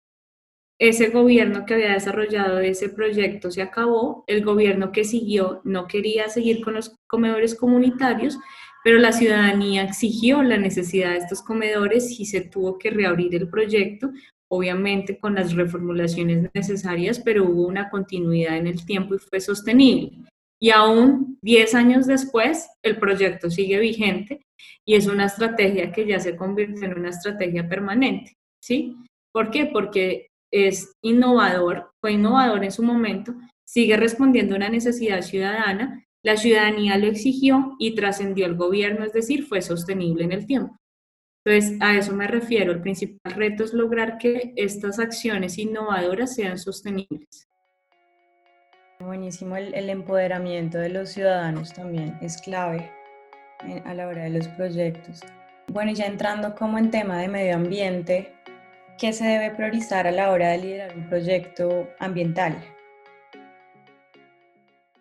Ese 0.78 1.10
gobierno 1.10 1.64
que 1.66 1.74
había 1.74 1.92
desarrollado 1.92 2.58
ese 2.58 2.88
proyecto 2.88 3.50
se 3.50 3.62
acabó, 3.62 4.24
el 4.26 4.44
gobierno 4.44 4.90
que 4.92 5.04
siguió 5.04 5.60
no 5.64 5.86
quería 5.86 6.28
seguir 6.28 6.64
con 6.64 6.74
los 6.74 6.96
comedores 7.06 7.54
comunitarios, 7.54 8.38
pero 8.82 8.98
la 8.98 9.12
ciudadanía 9.12 9.82
exigió 9.82 10.42
la 10.42 10.58
necesidad 10.58 11.10
de 11.10 11.18
estos 11.18 11.42
comedores 11.42 12.20
y 12.20 12.26
se 12.26 12.42
tuvo 12.42 12.78
que 12.78 12.90
reabrir 12.90 13.34
el 13.34 13.48
proyecto 13.48 14.10
obviamente 14.48 15.18
con 15.18 15.34
las 15.34 15.52
reformulaciones 15.54 16.50
necesarias, 16.54 17.18
pero 17.18 17.44
hubo 17.44 17.66
una 17.66 17.90
continuidad 17.90 18.56
en 18.56 18.66
el 18.66 18.84
tiempo 18.84 19.14
y 19.14 19.18
fue 19.18 19.40
sostenible. 19.40 20.12
Y 20.60 20.70
aún 20.70 21.38
10 21.42 21.74
años 21.74 22.06
después, 22.06 22.68
el 22.82 22.98
proyecto 22.98 23.50
sigue 23.50 23.78
vigente 23.78 24.46
y 24.86 24.94
es 24.94 25.06
una 25.06 25.26
estrategia 25.26 25.92
que 25.92 26.06
ya 26.06 26.20
se 26.20 26.36
convirtió 26.36 26.84
en 26.84 26.98
una 26.98 27.10
estrategia 27.10 27.68
permanente. 27.68 28.34
¿Sí? 28.62 28.96
¿Por 29.32 29.50
qué? 29.50 29.66
Porque 29.66 30.28
es 30.50 30.94
innovador, 31.02 31.92
fue 32.00 32.12
innovador 32.12 32.64
en 32.64 32.72
su 32.72 32.82
momento, 32.82 33.34
sigue 33.64 33.96
respondiendo 33.96 34.54
a 34.54 34.58
una 34.58 34.68
necesidad 34.68 35.22
ciudadana, 35.22 36.04
la 36.22 36.36
ciudadanía 36.36 36.96
lo 36.96 37.06
exigió 37.06 37.76
y 37.78 37.94
trascendió 37.94 38.46
el 38.46 38.56
gobierno, 38.56 39.04
es 39.04 39.12
decir, 39.12 39.44
fue 39.44 39.60
sostenible 39.60 40.24
en 40.24 40.32
el 40.32 40.46
tiempo. 40.46 40.78
Entonces, 41.44 41.78
a 41.82 41.94
eso 41.94 42.14
me 42.14 42.26
refiero. 42.26 42.72
El 42.72 42.80
principal 42.80 43.34
reto 43.34 43.64
es 43.64 43.74
lograr 43.74 44.16
que 44.16 44.54
estas 44.56 44.98
acciones 44.98 45.58
innovadoras 45.58 46.34
sean 46.34 46.58
sostenibles. 46.58 47.48
Buenísimo, 49.00 49.56
el, 49.56 49.90
empoderamiento 49.90 50.78
de 50.78 50.88
los 50.88 51.10
ciudadanos 51.10 51.74
también 51.74 52.16
es 52.22 52.40
clave 52.40 52.90
a 53.84 53.92
la 53.92 54.06
hora 54.08 54.24
de 54.24 54.30
los 54.30 54.48
proyectos. 54.48 55.20
Bueno, 55.68 55.92
ya 55.92 56.06
entrando 56.06 56.54
como 56.54 56.78
en 56.78 56.90
tema 56.90 57.18
de 57.18 57.28
medio 57.28 57.56
ambiente, 57.56 58.33
¿qué 58.98 59.12
se 59.12 59.24
debe 59.24 59.54
priorizar 59.54 60.06
a 60.06 60.12
la 60.12 60.30
hora 60.30 60.50
de 60.50 60.58
liderar 60.58 60.96
un 60.96 61.08
proyecto 61.08 61.88
ambiental? 61.98 62.56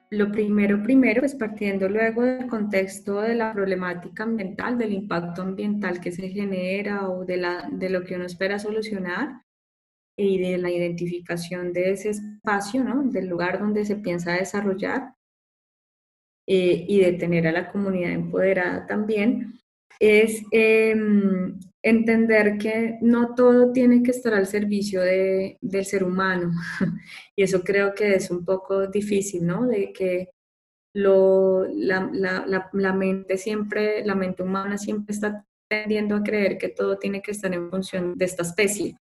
Lo 0.10 0.32
primero, 0.32 0.84
primero, 0.84 1.22
pues 1.22 1.34
partiendo 1.34 1.90
luego 1.90 2.22
del 2.24 2.48
contexto 2.48 3.22
de 3.22 3.34
la 3.34 3.52
problemática 3.52 4.24
ambiental, 4.24 4.78
del 4.78 4.94
impacto 4.94 5.42
ambiental 5.42 6.00
que 6.00 6.12
se 6.12 6.30
genera 6.30 7.10
o 7.10 7.26
de, 7.26 7.38
la, 7.38 7.68
de 7.72 7.90
lo 7.90 8.04
que 8.04 8.16
uno 8.16 8.26
espera 8.26 8.60
solucionar 8.60 9.42
y 10.16 10.40
de 10.40 10.60
la 10.60 10.70
identificación 10.70 11.74
de 11.74 11.92
ese 11.92 12.12
espacio, 12.12 12.84
¿no? 12.84 13.02
del 13.04 13.28
lugar 13.28 13.60
donde 13.60 13.86
se 13.86 13.96
piensa 13.96 14.34
desarrollar 14.34 15.16
eh, 16.48 16.86
y 16.88 17.00
de 17.00 17.14
tener 17.14 17.48
a 17.48 17.52
la 17.52 17.72
comunidad 17.72 18.12
empoderada 18.12 18.86
también, 18.86 19.60
es 20.00 20.44
em, 20.52 21.52
entender 21.84 22.58
que 22.58 22.98
no 23.02 23.36
todo 23.36 23.74
tiene 23.74 24.02
que 24.02 24.12
estar 24.12 24.34
al 24.34 24.48
servicio 24.48 25.02
de, 25.02 25.58
del 25.62 25.86
ser 25.86 26.04
humano. 26.04 26.52
y 27.36 27.44
eso 27.44 27.62
creo 27.62 27.94
que 27.94 28.16
es 28.16 28.32
un 28.32 28.46
poco 28.46 28.88
difícil, 28.88 29.46
¿no? 29.46 29.68
De 29.68 29.92
que 29.92 30.30
lo, 30.96 31.66
la, 31.66 32.10
la, 32.13 32.70
la, 32.72 32.94
mente 32.94 33.38
siempre, 33.38 34.06
la 34.06 34.16
mente 34.16 34.44
humana 34.44 34.78
siempre 34.78 35.13
está 35.13 35.46
tendiendo 35.70 36.16
a 36.16 36.24
creer 36.24 36.58
que 36.58 36.70
todo 36.70 36.98
tiene 36.98 37.22
que 37.22 37.32
estar 37.32 37.54
en 37.54 37.70
función 37.70 38.18
de 38.18 38.25
esta 38.25 38.44
especie. 38.44 38.96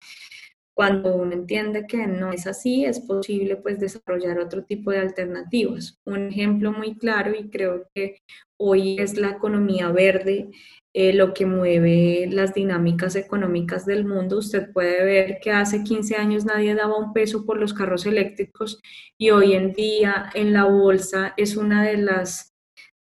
Cuando 0.74 1.14
uno 1.16 1.34
entiende 1.34 1.86
que 1.86 2.08
no 2.08 2.32
es 2.32 2.48
así, 2.48 2.86
es 2.86 3.02
posible 3.02 3.58
pues 3.58 3.78
desarrollar 3.78 4.40
otro 4.40 4.64
tipo 4.64 4.90
de 4.90 5.00
alternativas. 5.00 6.00
Un 6.06 6.30
ejemplo 6.30 6.72
muy 6.72 6.98
claro 6.98 7.36
y 7.38 7.50
creo 7.50 7.88
que 7.94 8.20
hoy 8.58 8.98
es 8.98 9.18
la 9.18 9.32
economía 9.32 9.90
verde 9.92 10.50
eh, 10.94 11.14
lo 11.14 11.34
que 11.34 11.46
mueve 11.46 12.28
las 12.30 12.54
dinámicas 12.54 13.16
económicas 13.16 13.86
del 13.86 14.06
mundo. 14.06 14.38
Usted 14.38 14.72
puede 14.74 15.04
ver 15.06 15.40
que 15.42 15.52
hace 15.52 15.84
15 15.84 16.16
años 16.16 16.46
nadie 16.46 16.76
daba 16.76 16.98
un 16.98 17.14
peso 17.14 17.46
por 17.46 17.58
los 17.58 17.74
carros 17.74 18.06
eléctricos 18.06 18.82
y 19.18 19.30
hoy 19.30 19.54
en 19.54 19.72
día 19.74 20.30
en 20.34 20.52
la 20.54 20.66
bolsa 20.66 21.34
es 21.38 21.56
una 21.56 21.84
de 21.84 21.98
las 21.98 22.54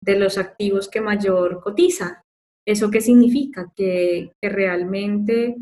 de 0.01 0.19
los 0.19 0.37
activos 0.37 0.89
que 0.89 1.01
mayor 1.01 1.61
cotiza. 1.61 2.23
¿Eso 2.65 2.91
qué 2.91 3.01
significa? 3.01 3.71
Que, 3.75 4.31
que 4.41 4.49
realmente 4.49 5.55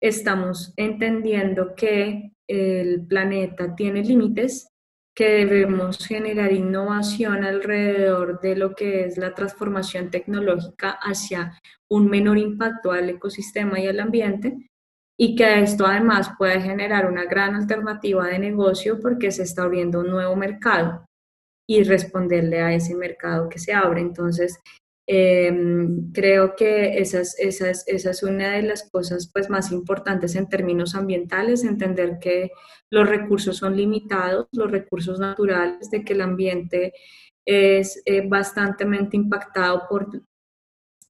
estamos 0.00 0.72
entendiendo 0.76 1.74
que 1.74 2.32
el 2.48 3.06
planeta 3.06 3.74
tiene 3.74 4.02
límites 4.04 4.71
que 5.14 5.44
debemos 5.44 6.06
generar 6.06 6.52
innovación 6.52 7.44
alrededor 7.44 8.40
de 8.40 8.56
lo 8.56 8.74
que 8.74 9.04
es 9.04 9.18
la 9.18 9.34
transformación 9.34 10.10
tecnológica 10.10 10.98
hacia 11.02 11.58
un 11.90 12.08
menor 12.08 12.38
impacto 12.38 12.92
al 12.92 13.10
ecosistema 13.10 13.78
y 13.78 13.86
al 13.86 14.00
ambiente 14.00 14.70
y 15.18 15.36
que 15.36 15.60
esto 15.60 15.86
además 15.86 16.30
puede 16.38 16.60
generar 16.60 17.06
una 17.06 17.26
gran 17.26 17.54
alternativa 17.54 18.26
de 18.26 18.38
negocio 18.38 18.98
porque 19.00 19.30
se 19.30 19.42
está 19.42 19.64
abriendo 19.64 20.00
un 20.00 20.10
nuevo 20.10 20.34
mercado 20.34 21.04
y 21.68 21.84
responderle 21.84 22.60
a 22.60 22.72
ese 22.74 22.94
mercado 22.94 23.48
que 23.48 23.58
se 23.58 23.72
abre. 23.72 24.00
Entonces, 24.00 24.58
Em, 25.06 26.12
creo 26.12 26.54
que 26.54 26.98
esa 26.98 27.20
es, 27.20 27.34
esa, 27.38 27.70
es, 27.70 28.22
una 28.22 28.52
de 28.52 28.62
las 28.62 28.88
cosas 28.88 29.28
pues, 29.32 29.50
más 29.50 29.72
importantes 29.72 30.36
en 30.36 30.48
términos 30.48 30.94
ambientales, 30.94 31.64
entender 31.64 32.18
que 32.20 32.52
los 32.90 33.08
recursos 33.08 33.56
son 33.56 33.76
limitados, 33.76 34.46
los 34.52 34.70
recursos 34.70 35.18
naturales, 35.18 35.90
de 35.90 36.04
que 36.04 36.12
el 36.12 36.20
ambiente 36.20 36.92
es 37.44 38.00
eh, 38.04 38.26
bastante 38.28 38.86
impactado 39.12 39.82
por 39.88 40.22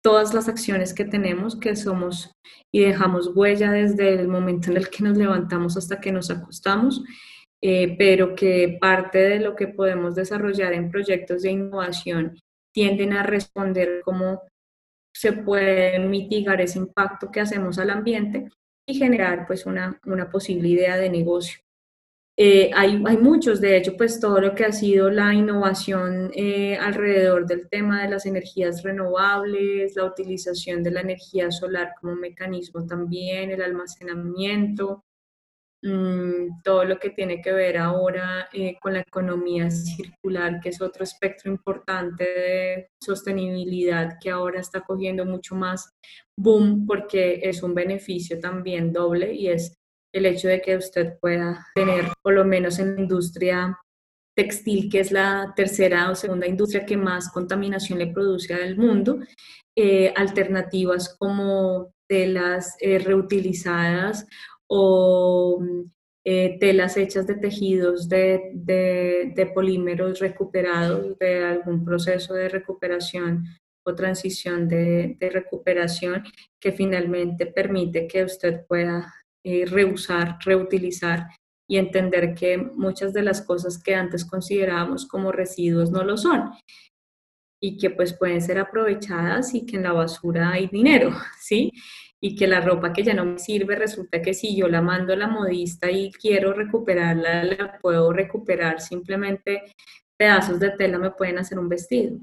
todas 0.03 0.33
las 0.35 0.49
acciones 0.49 0.95
que 0.95 1.05
tenemos, 1.05 1.57
que 1.57 1.77
somos 1.77 2.35
y 2.73 2.81
dejamos 2.81 3.31
huella 3.35 3.71
desde 3.73 4.15
el 4.15 4.29
momento 4.29 4.71
en 4.71 4.79
el 4.79 4.89
que 4.89 5.05
nos 5.05 5.19
levantamos 5.19 5.77
hasta 5.77 6.01
que 6.01 6.13
nos 6.13 6.31
acostamos, 6.31 7.05
eh, 7.61 7.95
pero 7.99 8.35
que 8.35 8.79
parte 8.81 9.19
de 9.19 9.39
lo 9.41 9.55
que 9.55 9.69
podemos 9.69 10.15
desarrollar 10.15 10.73
en 10.73 10.91
proyectos 10.91 11.43
de 11.43 11.51
innovación 11.53 12.39
tienden 12.73 13.13
a 13.13 13.23
responder 13.23 14.01
cómo 14.05 14.43
se 15.15 15.33
puede 15.33 15.99
mitigar 15.99 16.61
ese 16.61 16.79
impacto 16.79 17.31
que 17.31 17.41
hacemos 17.41 17.79
al 17.79 17.91
ambiente 17.91 18.49
y 18.87 18.95
generar 18.95 19.47
pues 19.47 19.67
una, 19.67 20.01
una 20.07 20.31
posible 20.31 20.69
idea 20.69 20.97
de 20.97 21.11
negocio. 21.11 21.61
Eh, 22.39 22.71
hay, 22.75 23.03
hay, 23.07 23.19
muchos, 23.19 23.61
de 23.61 23.77
hecho, 23.77 23.95
pues 23.97 24.19
todo 24.19 24.41
lo 24.41 24.55
que 24.55 24.65
ha 24.65 24.73
sido 24.73 25.11
la 25.11 25.35
innovación 25.35 26.31
eh, 26.35 26.77
alrededor 26.79 27.47
del 27.47 27.69
tema 27.69 28.03
de 28.03 28.09
las 28.09 28.25
energías 28.25 28.83
renovables, 28.83 29.95
la 29.97 30.07
utilización 30.07 30.83
de 30.83 30.93
la 30.93 31.03
energía 31.03 31.51
solar 31.51 31.93
como 32.01 32.17
mecanismo 32.17 32.87
también, 32.87 33.51
el 33.51 33.61
almacenamiento, 33.61 35.05
Mm, 35.85 36.63
todo 36.63 36.85
lo 36.85 36.97
que 37.01 37.11
tiene 37.11 37.43
que 37.43 37.53
ver 37.53 37.77
ahora 37.77 38.49
eh, 38.53 38.77
con 38.81 38.93
la 38.93 39.01
economía 39.01 39.69
circular, 39.69 40.61
que 40.61 40.69
es 40.69 40.81
otro 40.81 41.03
espectro 41.03 41.51
importante 41.51 42.23
de 42.23 42.89
sostenibilidad 43.03 44.17
que 44.21 44.31
ahora 44.31 44.61
está 44.61 44.83
cogiendo 44.83 45.25
mucho 45.25 45.57
más 45.57 45.91
boom 46.39 46.87
porque 46.87 47.41
es 47.43 47.65
un 47.65 47.75
beneficio 47.75 48.39
también 48.39 48.93
doble 48.93 49.35
y 49.35 49.49
es 49.49 49.75
el 50.15 50.27
hecho 50.27 50.47
de 50.47 50.63
que 50.63 50.77
usted 50.77 51.19
pueda 51.21 51.67
tener, 51.75 52.05
por 52.23 52.35
lo 52.35 52.45
menos 52.45 52.79
en 52.79 52.95
la 52.95 53.01
industria 53.01 53.77
textil, 54.37 54.89
que 54.89 55.01
es 55.01 55.11
la 55.11 55.53
tercera 55.57 56.11
o 56.11 56.15
segunda 56.15 56.47
industria 56.47 56.87
que 56.87 56.97
más 56.97 57.29
contaminación 57.33 57.99
le 57.99 58.07
produce 58.07 58.55
al 58.55 58.77
mundo, 58.77 59.19
eh, 59.77 60.13
alternativas 60.15 61.17
como 61.19 61.93
telas 62.09 62.77
reutilizadas 62.81 64.27
o 64.75 65.63
telas 66.59 66.97
hechas 66.97 67.27
de 67.27 67.35
tejidos 67.35 68.09
de, 68.09 68.53
de, 68.55 69.47
polímeros 69.55 70.19
recuperados 70.19 71.19
de 71.19 71.45
algún 71.45 71.85
proceso 71.85 72.33
de 72.33 72.49
recuperación 72.49 73.45
o 73.85 73.95
transición 73.95 74.69
de, 74.69 75.17
de 75.21 75.29
recuperación 75.29 76.23
que 76.59 76.73
finalmente 76.73 77.45
permite 77.45 78.07
que 78.07 78.25
usted 78.25 78.65
pueda 78.67 79.13
eh, 79.45 79.67
reusar, 79.67 80.39
reutilizar 80.43 81.27
y 81.69 81.77
entender 81.77 82.35
que 82.35 82.57
muchas 82.57 83.13
de 83.13 83.23
las 83.23 83.43
cosas 83.43 83.83
que 83.83 83.95
antes 83.95 84.25
considerábamos 84.25 85.07
como 85.07 85.33
residuos 85.33 85.91
no 85.91 86.03
lo 86.03 86.17
son 86.17 86.51
y 87.65 87.79
que 87.79 87.91
pues 87.91 88.13
pueden 88.13 88.43
ser 88.43 88.59
aprovechadas 88.59 89.55
y 89.55 89.65
que 89.65 89.77
en 89.77 89.85
la 89.85 89.93
basura 89.93 90.51
hay 90.51 90.67
dinero, 90.67 91.13
¿sí? 91.41 91.73
Y 92.21 92.35
que 92.35 92.49
la 92.49 92.61
ropa 92.61 92.93
que 92.93 93.05
ya 93.05 93.15
no 93.15 93.25
me 93.25 93.39
sirve 93.39 93.77
resulta 93.77 94.21
que 94.21 94.35
si 94.35 94.57
yo 94.57 94.69
la 94.69 94.83
mando 94.83 95.13
a 95.13 95.17
la 95.17 95.29
modista 95.29 95.89
y 95.91 96.11
quiero 96.11 96.53
recuperarla, 96.53 97.45
la 97.45 97.79
puedo 97.81 98.13
recuperar, 98.13 98.81
simplemente 98.81 99.63
pedazos 100.17 100.59
de 100.59 100.71
tela 100.71 100.99
me 100.99 101.13
pueden 101.13 101.39
hacer 101.39 101.59
un 101.59 101.69
vestido. 101.69 102.19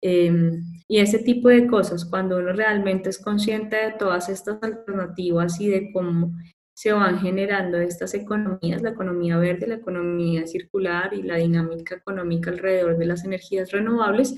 Em, 0.00 0.64
y 0.88 0.98
ese 0.98 1.20
tipo 1.20 1.48
de 1.48 1.68
cosas, 1.68 2.04
cuando 2.04 2.38
uno 2.38 2.52
realmente 2.52 3.08
es 3.08 3.18
consciente 3.18 3.76
de 3.76 3.92
todas 3.92 4.28
estas 4.28 4.60
alternativas 4.62 5.60
y 5.60 5.68
de 5.68 5.92
cómo 5.92 6.32
se 6.74 6.90
van 6.92 7.20
generando 7.20 7.78
estas 7.78 8.14
economías, 8.14 8.82
la 8.82 8.90
economía 8.90 9.38
verde, 9.38 9.68
la 9.68 9.76
economía 9.76 10.44
circular 10.48 11.14
y 11.14 11.22
la 11.22 11.36
dinámica 11.36 11.94
económica 11.94 12.50
alrededor 12.50 12.98
de 12.98 13.06
las 13.06 13.24
energías 13.24 13.70
renovables, 13.70 14.34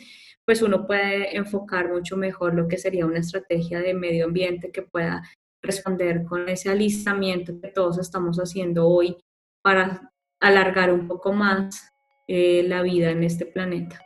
pues 0.47 0.63
uno 0.63 0.87
puede 0.87 1.37
enfocar 1.37 1.91
mucho 1.91 2.17
mejor 2.17 2.55
lo 2.55 2.69
que 2.69 2.79
sería 2.79 3.07
una 3.07 3.21
estrategia 3.21 3.81
de 3.81 3.95
medio 3.95 4.27
ambiente 4.27 4.71
que 4.71 4.83
pueda 4.83 5.23
responder 5.63 6.25
con 6.25 6.49
ese 6.49 6.71
alistamiento 6.71 7.61
que 7.61 7.69
todos 7.69 7.99
estamos 7.99 8.39
haciendo 8.39 8.87
hoy 8.87 9.17
para 9.63 10.13
alargar 10.41 10.93
un 10.93 11.09
poco 11.09 11.33
más 11.33 11.91
eh, 12.29 12.65
la 12.69 12.83
vida 12.83 13.11
en 13.11 13.25
este 13.25 13.47
planeta. 13.47 14.01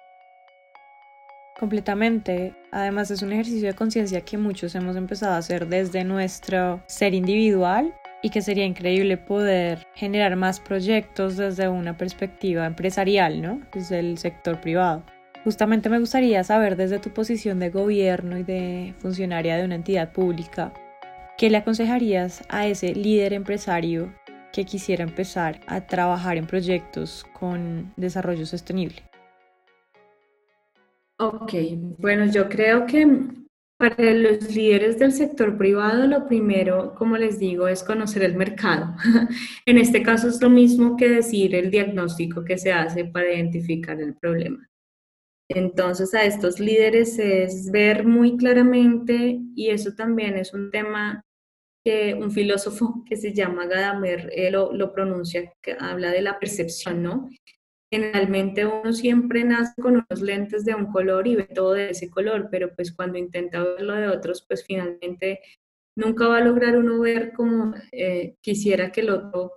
Completamente. 1.58 2.54
Además 2.70 3.10
es 3.10 3.22
un 3.22 3.32
ejercicio 3.32 3.66
de 3.68 3.74
conciencia 3.74 4.20
que 4.20 4.38
muchos 4.38 4.76
hemos 4.76 4.94
empezado 4.94 5.32
a 5.32 5.38
hacer 5.38 5.66
desde 5.66 6.04
nuestro 6.04 6.80
ser 6.86 7.14
individual 7.14 7.92
y 8.22 8.30
que 8.30 8.42
sería 8.42 8.64
increíble 8.64 9.16
poder 9.16 9.86
generar 9.94 10.36
más 10.36 10.60
proyectos 10.60 11.36
desde 11.36 11.68
una 11.68 11.96
perspectiva 11.96 12.66
empresarial, 12.66 13.42
¿no? 13.42 13.60
Desde 13.72 13.98
el 13.98 14.18
sector 14.18 14.60
privado. 14.60 15.02
Justamente 15.44 15.88
me 15.88 15.98
gustaría 15.98 16.42
saber 16.44 16.76
desde 16.76 16.98
tu 16.98 17.10
posición 17.10 17.58
de 17.58 17.70
gobierno 17.70 18.38
y 18.38 18.42
de 18.42 18.94
funcionaria 18.98 19.56
de 19.56 19.64
una 19.64 19.76
entidad 19.76 20.12
pública, 20.12 20.72
¿qué 21.36 21.48
le 21.48 21.58
aconsejarías 21.58 22.42
a 22.48 22.66
ese 22.66 22.94
líder 22.94 23.32
empresario 23.32 24.12
que 24.52 24.64
quisiera 24.64 25.04
empezar 25.04 25.60
a 25.66 25.86
trabajar 25.86 26.36
en 26.36 26.46
proyectos 26.46 27.24
con 27.38 27.92
desarrollo 27.96 28.46
sostenible? 28.46 29.02
Ok, 31.20 31.52
bueno, 31.98 32.26
yo 32.26 32.48
creo 32.48 32.86
que 32.86 33.06
para 33.76 34.12
los 34.12 34.54
líderes 34.54 34.98
del 34.98 35.12
sector 35.12 35.56
privado, 35.56 36.06
lo 36.06 36.26
primero, 36.26 36.94
como 36.96 37.16
les 37.16 37.38
digo, 37.38 37.68
es 37.68 37.84
conocer 37.84 38.24
el 38.24 38.34
mercado. 38.34 38.94
en 39.66 39.78
este 39.78 40.02
caso 40.02 40.28
es 40.28 40.42
lo 40.42 40.50
mismo 40.50 40.96
que 40.96 41.08
decir 41.08 41.54
el 41.54 41.70
diagnóstico 41.70 42.44
que 42.44 42.58
se 42.58 42.72
hace 42.72 43.04
para 43.04 43.32
identificar 43.32 44.00
el 44.00 44.14
problema. 44.14 44.68
Entonces, 45.48 46.14
a 46.14 46.24
estos 46.24 46.60
líderes 46.60 47.18
es 47.18 47.70
ver 47.70 48.06
muy 48.06 48.36
claramente, 48.36 49.40
y 49.54 49.70
eso 49.70 49.94
también 49.94 50.36
es 50.36 50.52
un 50.52 50.70
tema 50.70 51.22
que 51.84 52.14
un 52.14 52.30
filósofo 52.30 53.02
que 53.08 53.16
se 53.16 53.32
llama 53.32 53.66
Gadamer 53.66 54.30
lo, 54.50 54.72
lo 54.72 54.92
pronuncia, 54.92 55.52
que 55.62 55.76
habla 55.78 56.10
de 56.10 56.22
la 56.22 56.38
percepción, 56.38 57.02
¿no? 57.02 57.28
generalmente 57.90 58.66
uno 58.66 58.92
siempre 58.92 59.44
nace 59.44 59.80
con 59.80 59.94
unos 59.94 60.20
lentes 60.20 60.64
de 60.64 60.74
un 60.74 60.92
color 60.92 61.26
y 61.26 61.36
ve 61.36 61.44
todo 61.44 61.72
de 61.72 61.90
ese 61.90 62.10
color, 62.10 62.48
pero 62.50 62.74
pues 62.74 62.92
cuando 62.92 63.18
intenta 63.18 63.62
verlo 63.62 63.94
de 63.94 64.08
otros, 64.08 64.44
pues 64.46 64.64
finalmente 64.64 65.40
nunca 65.96 66.28
va 66.28 66.38
a 66.38 66.44
lograr 66.44 66.76
uno 66.76 67.00
ver 67.00 67.32
como 67.32 67.74
eh, 67.92 68.36
quisiera 68.40 68.92
que 68.92 69.00
el 69.00 69.10
otro 69.10 69.52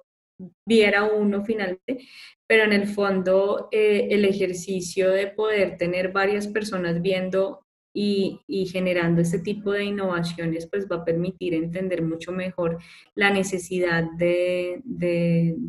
viera 0.65 1.03
uno 1.03 1.43
finalmente, 1.43 2.07
pero 2.47 2.63
en 2.63 2.73
el 2.73 2.87
fondo 2.87 3.69
eh, 3.71 4.07
el 4.11 4.25
ejercicio 4.25 5.11
de 5.11 5.27
poder 5.27 5.77
tener 5.77 6.11
varias 6.11 6.47
personas 6.47 7.01
viendo 7.01 7.65
y, 7.93 8.67
generando 8.71 9.21
este 9.21 9.39
tipo 9.39 9.71
de 9.71 9.85
innovaciones, 9.85 10.67
pues 10.67 10.87
va 10.89 10.97
a 10.97 11.05
permitir 11.05 11.53
entender 11.53 12.01
mucho 12.01 12.31
mejor 12.31 12.79
la 13.15 13.31
necesidad 13.31 14.05
de, 14.17 14.81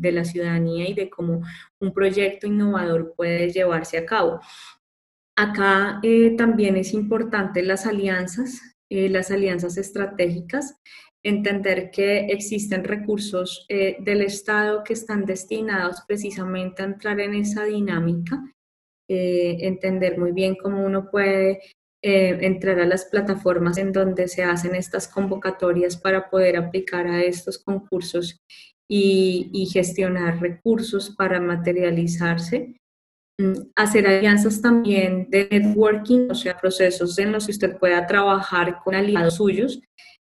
la 0.01 0.25
ciudadanía 0.25 0.87
y 0.87 0.93
de 0.93 1.09
cómo 1.09 1.41
un 1.79 1.93
proyecto 1.93 2.47
innovador 2.47 3.13
puede 3.15 3.51
llevarse 3.51 3.97
a 3.97 4.05
cabo. 4.05 4.39
Acá 5.35 5.99
eh, 6.03 6.35
también 6.37 6.77
es 6.77 6.93
importante 6.93 7.63
las 7.63 7.85
alianzas, 7.85 8.61
eh, 8.89 9.09
las 9.09 9.31
alianzas 9.31 9.77
estratégicas, 9.77 10.79
entender 11.23 11.89
que 11.91 12.25
existen 12.27 12.83
recursos 12.83 13.65
eh, 13.69 13.97
del 13.99 14.21
Estado 14.21 14.83
que 14.83 14.93
están 14.93 15.25
destinados 15.25 16.01
precisamente 16.07 16.81
a 16.81 16.85
entrar 16.85 17.19
en 17.19 17.33
esa 17.35 17.63
dinámica, 17.63 18.43
entender 19.07 20.17
muy 20.17 20.31
bien 20.31 20.55
cómo 20.55 20.83
uno 20.83 21.11
puede 21.11 21.59
eh, 22.05 22.37
entrar 22.41 22.81
a 22.81 22.85
las 22.85 23.05
plataformas 23.05 23.77
en 23.77 23.93
donde 23.93 24.27
se 24.27 24.43
hacen 24.43 24.75
estas 24.75 25.07
convocatorias 25.07 25.95
para 25.95 26.29
poder 26.29 26.57
aplicar 26.57 27.07
a 27.07 27.23
estos 27.23 27.57
concursos 27.57 28.41
y, 28.89 29.69
gestionar 29.71 30.41
recursos 30.41 31.15
para 31.15 31.39
materializarse. 31.39 32.75
Mm, 33.39 33.53
hacer 33.77 34.05
alianzas 34.05 34.61
también 34.61 35.29
de 35.29 35.47
networking, 35.49 36.27
o 36.29 36.35
sea, 36.35 36.57
procesos 36.57 37.17
en 37.19 37.31
los 37.31 37.45
que 37.45 37.53
usted 37.53 37.77
pueda 37.77 38.05
trabajar 38.05 38.79
con 38.83 38.95
aliados 38.95 39.37
suyos 39.37 39.81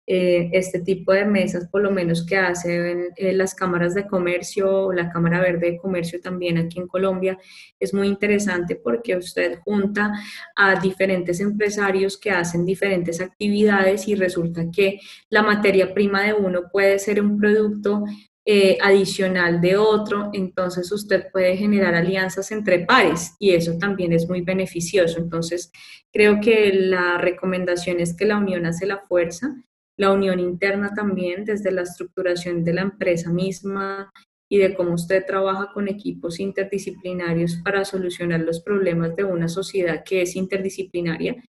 eh, 0.09 0.49
este 0.53 0.79
tipo 0.79 1.11
de 1.11 1.25
mesas, 1.25 1.67
por 1.67 1.81
lo 1.81 1.91
menos 1.91 2.25
que 2.25 2.37
hacen 2.37 3.09
eh, 3.17 3.33
las 3.33 3.53
cámaras 3.53 3.93
de 3.93 4.07
comercio, 4.07 4.93
la 4.93 5.09
Cámara 5.09 5.41
Verde 5.41 5.71
de 5.71 5.77
Comercio 5.77 6.21
también 6.21 6.57
aquí 6.57 6.79
en 6.79 6.87
Colombia, 6.87 7.37
es 7.77 7.93
muy 7.93 8.07
interesante 8.07 8.77
porque 8.77 9.17
usted 9.17 9.59
junta 9.59 10.13
a 10.55 10.79
diferentes 10.79 11.41
empresarios 11.41 12.17
que 12.17 12.31
hacen 12.31 12.63
diferentes 12.65 13.19
actividades 13.19 14.07
y 14.07 14.15
resulta 14.15 14.71
que 14.71 15.01
la 15.29 15.43
materia 15.43 15.93
prima 15.93 16.23
de 16.23 16.31
uno 16.31 16.69
puede 16.71 16.99
ser 16.99 17.21
un 17.21 17.37
producto 17.37 18.05
eh, 18.45 18.77
adicional 18.81 19.59
de 19.59 19.75
otro, 19.75 20.29
entonces 20.31 20.89
usted 20.93 21.29
puede 21.33 21.57
generar 21.57 21.95
alianzas 21.95 22.49
entre 22.53 22.79
pares 22.85 23.35
y 23.39 23.51
eso 23.51 23.77
también 23.77 24.13
es 24.13 24.29
muy 24.29 24.39
beneficioso. 24.39 25.19
Entonces, 25.19 25.69
creo 26.13 26.39
que 26.39 26.71
la 26.73 27.17
recomendación 27.17 27.99
es 27.99 28.15
que 28.15 28.23
la 28.23 28.37
unión 28.37 28.65
hace 28.65 28.85
la 28.85 28.99
fuerza 28.99 29.53
la 29.97 30.11
unión 30.11 30.39
interna 30.39 30.93
también 30.93 31.43
desde 31.43 31.71
la 31.71 31.81
estructuración 31.81 32.63
de 32.63 32.73
la 32.73 32.81
empresa 32.81 33.31
misma 33.31 34.11
y 34.49 34.59
de 34.59 34.73
cómo 34.75 34.93
usted 34.93 35.25
trabaja 35.25 35.71
con 35.73 35.87
equipos 35.87 36.39
interdisciplinarios 36.39 37.57
para 37.63 37.83
solucionar 37.83 38.41
los 38.41 38.61
problemas 38.61 39.15
de 39.15 39.23
una 39.23 39.49
sociedad 39.49 40.03
que 40.05 40.21
es 40.21 40.35
interdisciplinaria 40.35 41.43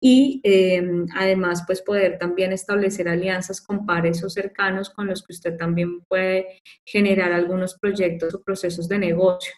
y 0.00 0.40
em, 0.44 1.06
además 1.14 1.64
pues 1.66 1.82
poder 1.82 2.18
también 2.18 2.52
establecer 2.52 3.08
alianzas 3.08 3.60
con 3.60 3.84
pares 3.84 4.22
o 4.22 4.30
cercanos 4.30 4.90
con 4.90 5.06
los 5.06 5.22
que 5.22 5.32
usted 5.32 5.56
también 5.56 6.00
puede 6.02 6.60
generar 6.86 7.32
algunos 7.32 7.76
proyectos 7.78 8.34
o 8.34 8.42
procesos 8.42 8.88
de 8.88 8.98
negocio. 8.98 9.52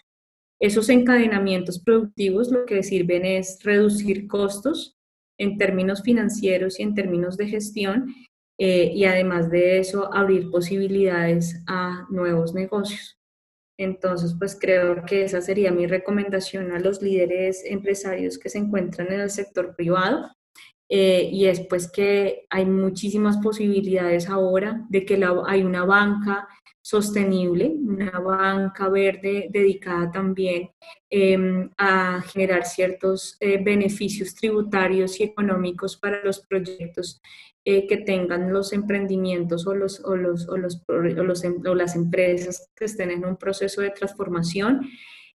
Esos 0.59 0.89
encadenamientos 0.89 1.79
productivos 1.79 2.51
lo 2.51 2.65
que 2.65 2.83
sirven 2.83 3.25
es 3.25 3.63
reducir 3.63 4.27
costos 4.27 4.95
en 5.39 5.57
términos 5.57 6.03
financieros 6.03 6.81
y 6.81 6.83
en 6.83 6.95
términos 6.95 7.37
de 7.37 7.49
gestión 7.49 8.15
eh, 8.63 8.93
y 8.95 9.07
además 9.07 9.51
de 9.51 9.79
eso 9.79 10.13
abrir 10.13 10.51
posibilidades 10.51 11.63
a 11.67 12.07
nuevos 12.11 12.53
negocios. 12.53 13.19
Entonces, 13.79 14.37
pues 14.39 14.55
creo 14.61 15.03
que 15.07 15.25
esa 15.25 15.41
sería 15.41 15.73
mi 15.73 15.87
recomendación 15.87 16.71
a 16.71 16.79
los 16.79 17.01
líderes 17.01 17.63
empresarios 17.65 18.39
que 18.39 18.51
se 18.51 18.59
encuentran 18.59 19.11
en 19.11 19.21
el 19.21 19.31
sector 19.31 19.75
privado. 19.75 20.31
Eh, 20.91 21.31
y 21.33 21.47
es 21.47 21.61
pues 21.71 21.91
que 21.91 22.45
hay 22.51 22.67
muchísimas 22.67 23.39
posibilidades 23.39 24.29
ahora 24.29 24.85
de 24.91 25.07
que 25.07 25.17
la, 25.17 25.43
hay 25.47 25.63
una 25.63 25.87
banca 25.87 26.47
sostenible, 26.83 27.67
una 27.67 28.19
banca 28.19 28.91
verde 28.91 29.49
dedicada 29.51 30.11
también 30.11 30.71
em, 31.09 31.71
a 31.79 32.21
generar 32.23 32.67
ciertos 32.67 33.37
eh, 33.41 33.63
beneficios 33.63 34.35
tributarios 34.35 35.19
y 35.21 35.23
económicos 35.23 35.97
para 35.97 36.23
los 36.25 36.41
proyectos 36.41 37.23
eh, 37.65 37.87
que 37.87 37.99
tengan 37.99 38.53
los 38.53 38.73
emprendimientos 38.73 39.67
o, 39.67 39.75
los, 39.75 40.03
o, 40.05 40.17
los, 40.17 40.49
o, 40.49 40.57
los, 40.57 40.83
los, 40.89 41.45
em, 41.45 41.61
o, 41.67 41.75
las 41.75 41.95
empresas 41.95 42.71
que 42.75 42.87
estén 42.87 43.11
en 43.11 43.25
un 43.25 43.37
proceso 43.37 43.83
de 43.83 43.91
transformación 43.91 44.81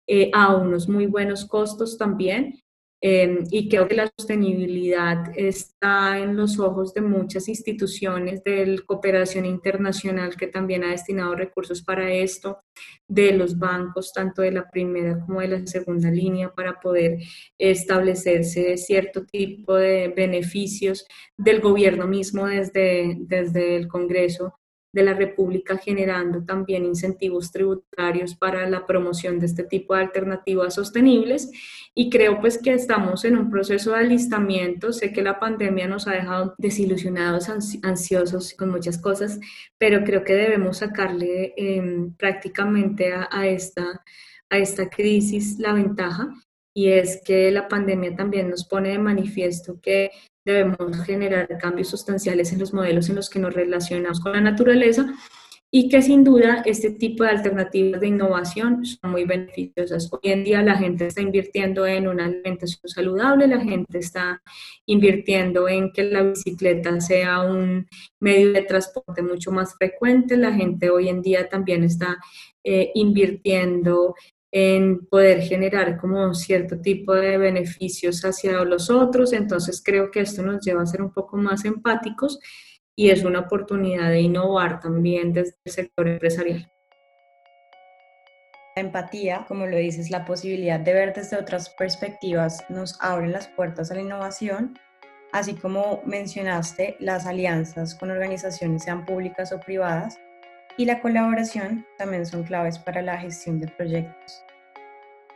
eh, 0.08 0.30
a 0.34 0.56
unos 0.56 0.88
muy 0.88 1.08
buenos 1.08 1.46
costos 1.46 1.98
también 1.98 2.62
Em, 3.04 3.46
y 3.50 3.68
creo 3.68 3.88
que 3.88 3.96
la 3.96 4.12
sostenibilidad 4.16 5.32
está 5.36 6.20
en 6.20 6.38
los 6.38 6.60
ojos 6.60 6.94
de 6.94 7.02
muchas 7.02 7.48
instituciones 7.48 8.44
de 8.44 8.80
cooperación 8.86 9.46
internacional 9.48 10.36
que 10.36 10.46
también 10.46 10.84
ha 10.84 10.92
destinado 10.92 11.34
recursos 11.34 11.82
para 11.82 12.14
esto, 12.14 12.60
de 13.08 13.32
los 13.34 13.58
bancos, 13.58 14.14
tanto 14.14 14.44
de 14.44 14.52
la 14.52 14.70
primera 14.70 15.20
como 15.26 15.42
de 15.42 15.48
la 15.48 15.66
segunda 15.66 16.12
línea, 16.12 16.54
para 16.54 16.80
poder 16.80 17.18
establecerse 17.58 18.78
cierto 18.78 19.26
tipo 19.26 19.76
de 19.76 20.14
beneficios 20.16 21.08
del 21.36 21.60
gobierno 21.60 22.06
mismo 22.06 22.46
desde, 22.46 23.18
desde 23.22 23.78
el 23.78 23.88
Congreso 23.88 24.61
de 24.94 25.04
la 25.04 25.14
República 25.14 25.78
generando 25.78 26.44
también 26.44 26.86
incentivos 26.86 27.52
tributarios 27.52 28.36
para 28.36 28.70
la 28.70 28.86
promoción 28.86 29.40
de 29.40 29.46
este 29.46 29.64
tipo 29.64 29.96
de 29.96 30.02
alternativas 30.02 30.74
sostenibles. 30.76 31.50
Y 31.96 32.10
creo 32.10 32.40
pues 32.42 32.58
que 32.58 32.74
estamos 32.74 33.26
en 33.26 33.38
un 33.38 33.50
proceso 33.50 33.92
de 33.92 34.00
alistamiento, 34.00 34.94
sé 34.94 35.14
que 35.14 35.22
la 35.22 35.40
pandemia 35.40 35.88
nos 35.88 36.08
ha 36.08 36.14
dejado 36.14 36.56
desilusionados, 36.58 37.50
ansiosos 37.84 38.54
con 38.54 38.70
muchas 38.70 38.98
cosas, 38.98 39.40
pero 39.78 40.04
creo 40.04 40.24
que 40.24 40.34
debemos 40.34 40.78
sacarle 40.78 41.54
em, 41.56 42.14
prácticamente 42.16 43.14
a, 43.14 43.48
esta, 43.48 44.04
a 44.50 44.58
esta 44.58 44.90
crisis 44.90 45.58
la 45.60 45.74
ventaja. 45.74 46.34
Y 46.74 46.88
es 46.88 47.22
que 47.26 47.52
la 47.52 47.68
pandemia 47.68 48.16
también 48.16 48.50
nos 48.50 48.66
pone 48.66 48.90
de 48.90 49.00
manifiesto 49.00 49.80
que 49.82 50.12
debemos 50.46 50.78
generar 51.06 51.48
cambios 51.60 51.90
sustanciales 51.90 52.52
en 52.52 52.60
los 52.60 52.74
modelos 52.74 53.10
en 53.10 53.16
los 53.16 53.30
que 53.30 53.40
nos 53.40 53.54
relacionamos 53.54 54.20
con 54.20 54.34
la 54.34 54.42
naturaleza 54.42 55.14
y 55.74 55.88
que 55.88 56.02
sin 56.02 56.26
duda 56.26 56.62
este 56.66 56.92
tipo 56.92 57.24
de 57.24 57.30
alternativas 57.30 58.02
de 58.02 58.08
innovación 58.08 58.86
son 58.86 59.12
muy 59.12 59.24
beneficiosas. 59.24 60.10
Hoy 60.12 60.32
en 60.32 60.44
día 60.44 60.62
la 60.62 60.76
gente 60.76 61.08
está 61.08 61.22
invirtiendo 61.22 61.88
en 61.88 62.10
una 62.10 62.26
alimentación 62.26 62.90
saludable, 62.90 63.48
la 63.48 63.62
gente 63.62 64.00
está 64.00 64.42
invirtiendo 64.86 65.70
en 65.70 65.94
que 65.94 66.04
la 66.04 66.24
bicicleta 66.24 67.00
sea 67.00 67.44
un 67.44 67.88
medio 68.20 68.52
de 68.52 68.64
transporte 68.64 69.22
mucho 69.22 69.52
más 69.52 69.74
frecuente, 69.76 70.36
la 70.36 70.52
gente 70.54 70.90
hoy 70.90 71.08
en 71.08 71.22
día 71.22 71.48
también 71.48 71.86
está 71.86 72.18
eh, 72.66 72.92
invirtiendo 72.94 74.14
en 74.52 75.06
poder 75.08 75.42
generar 75.42 75.98
como 75.98 76.34
cierto 76.34 76.80
tipo 76.82 77.14
de 77.16 77.38
beneficios 77.38 78.24
hacia 78.26 78.64
los 78.66 78.90
otros. 78.90 79.34
Entonces 79.34 79.82
creo 79.84 80.12
que 80.12 80.22
esto 80.22 80.44
nos 80.44 80.64
lleva 80.64 80.84
a 80.84 80.86
ser 80.86 81.02
un 81.02 81.14
poco 81.14 81.38
más 81.38 81.64
empáticos 81.66 82.40
y 82.96 83.10
es 83.10 83.24
una 83.24 83.40
oportunidad 83.40 84.10
de 84.10 84.22
innovar 84.22 84.80
también 84.80 85.32
desde 85.32 85.56
el 85.64 85.72
sector 85.72 86.08
empresarial. 86.08 86.70
La 88.76 88.84
empatía, 88.84 89.46
como 89.48 89.68
lo 89.68 89.78
dices, 89.78 90.10
la 90.10 90.26
posibilidad 90.26 90.80
de 90.80 90.94
ver 90.94 91.14
desde 91.14 91.38
otras 91.38 91.70
perspectivas 91.72 92.64
nos 92.70 92.98
abre 93.02 93.28
las 93.28 93.48
puertas 93.50 93.92
a 93.92 93.96
la 93.96 94.02
innovación, 94.02 94.80
así 95.34 95.56
como 95.56 96.02
mencionaste 96.06 96.96
las 97.00 97.26
alianzas 97.26 97.96
con 97.96 98.12
organizaciones, 98.12 98.84
sean 98.84 99.06
públicas 99.06 99.52
o 99.52 99.60
privadas, 99.60 100.20
y 100.82 100.86
la 100.86 101.00
colaboración 101.00 101.86
también 101.96 102.26
son 102.26 102.42
claves 102.42 102.80
para 102.80 103.04
la 103.04 103.16
gestión 103.20 103.60
de 103.60 103.68
proyectos. 103.68 104.44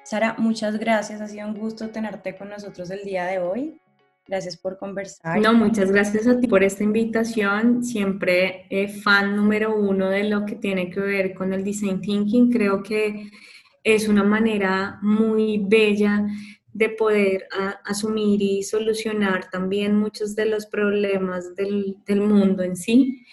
Sara, 0.04 0.36
muchas 0.40 0.80
gracias, 0.80 1.22
ha 1.22 1.28
sido 1.28 1.48
un 1.48 1.54
gusto 1.54 1.90
tenerte 1.90 2.36
con 2.36 2.50
nosotros 2.50 2.90
el 2.90 3.04
día 3.04 3.26
de 3.26 3.38
hoy. 3.38 3.80
Gracias 4.28 4.58
por 4.58 4.80
conversar. 4.80 5.40
No, 5.40 5.54
muchas 5.54 5.92
gracias 5.92 6.26
a 6.26 6.40
ti 6.40 6.48
por 6.48 6.64
esta 6.64 6.84
invitación. 6.84 7.84
Siempre 7.84 8.66
eh, 8.72 8.88
fan 8.88 9.36
número 9.36 9.76
uno 9.76 10.10
de 10.10 10.24
lo 10.24 10.48
que 10.48 10.56
tiene 10.56 10.90
que 10.90 11.00
ver 11.00 11.36
con 11.36 11.54
el 11.54 11.64
design 11.64 12.02
thinking. 12.02 12.52
Creo 12.52 12.82
que 12.82 13.30
es 13.84 14.08
una 14.08 14.24
manera 14.24 14.98
muy 15.04 15.64
bella 15.64 16.26
de 16.74 16.90
poder 16.90 17.48
asumir 17.86 18.42
y 18.42 18.64
solucionar 18.64 19.52
también 19.52 19.96
muchos 19.96 20.36
de 20.36 20.48
los 20.48 20.66
problemas 20.66 21.56
del, 21.56 21.98
del 22.04 22.22
mundo 22.22 22.64
en 22.64 22.76
sí. 22.76 23.24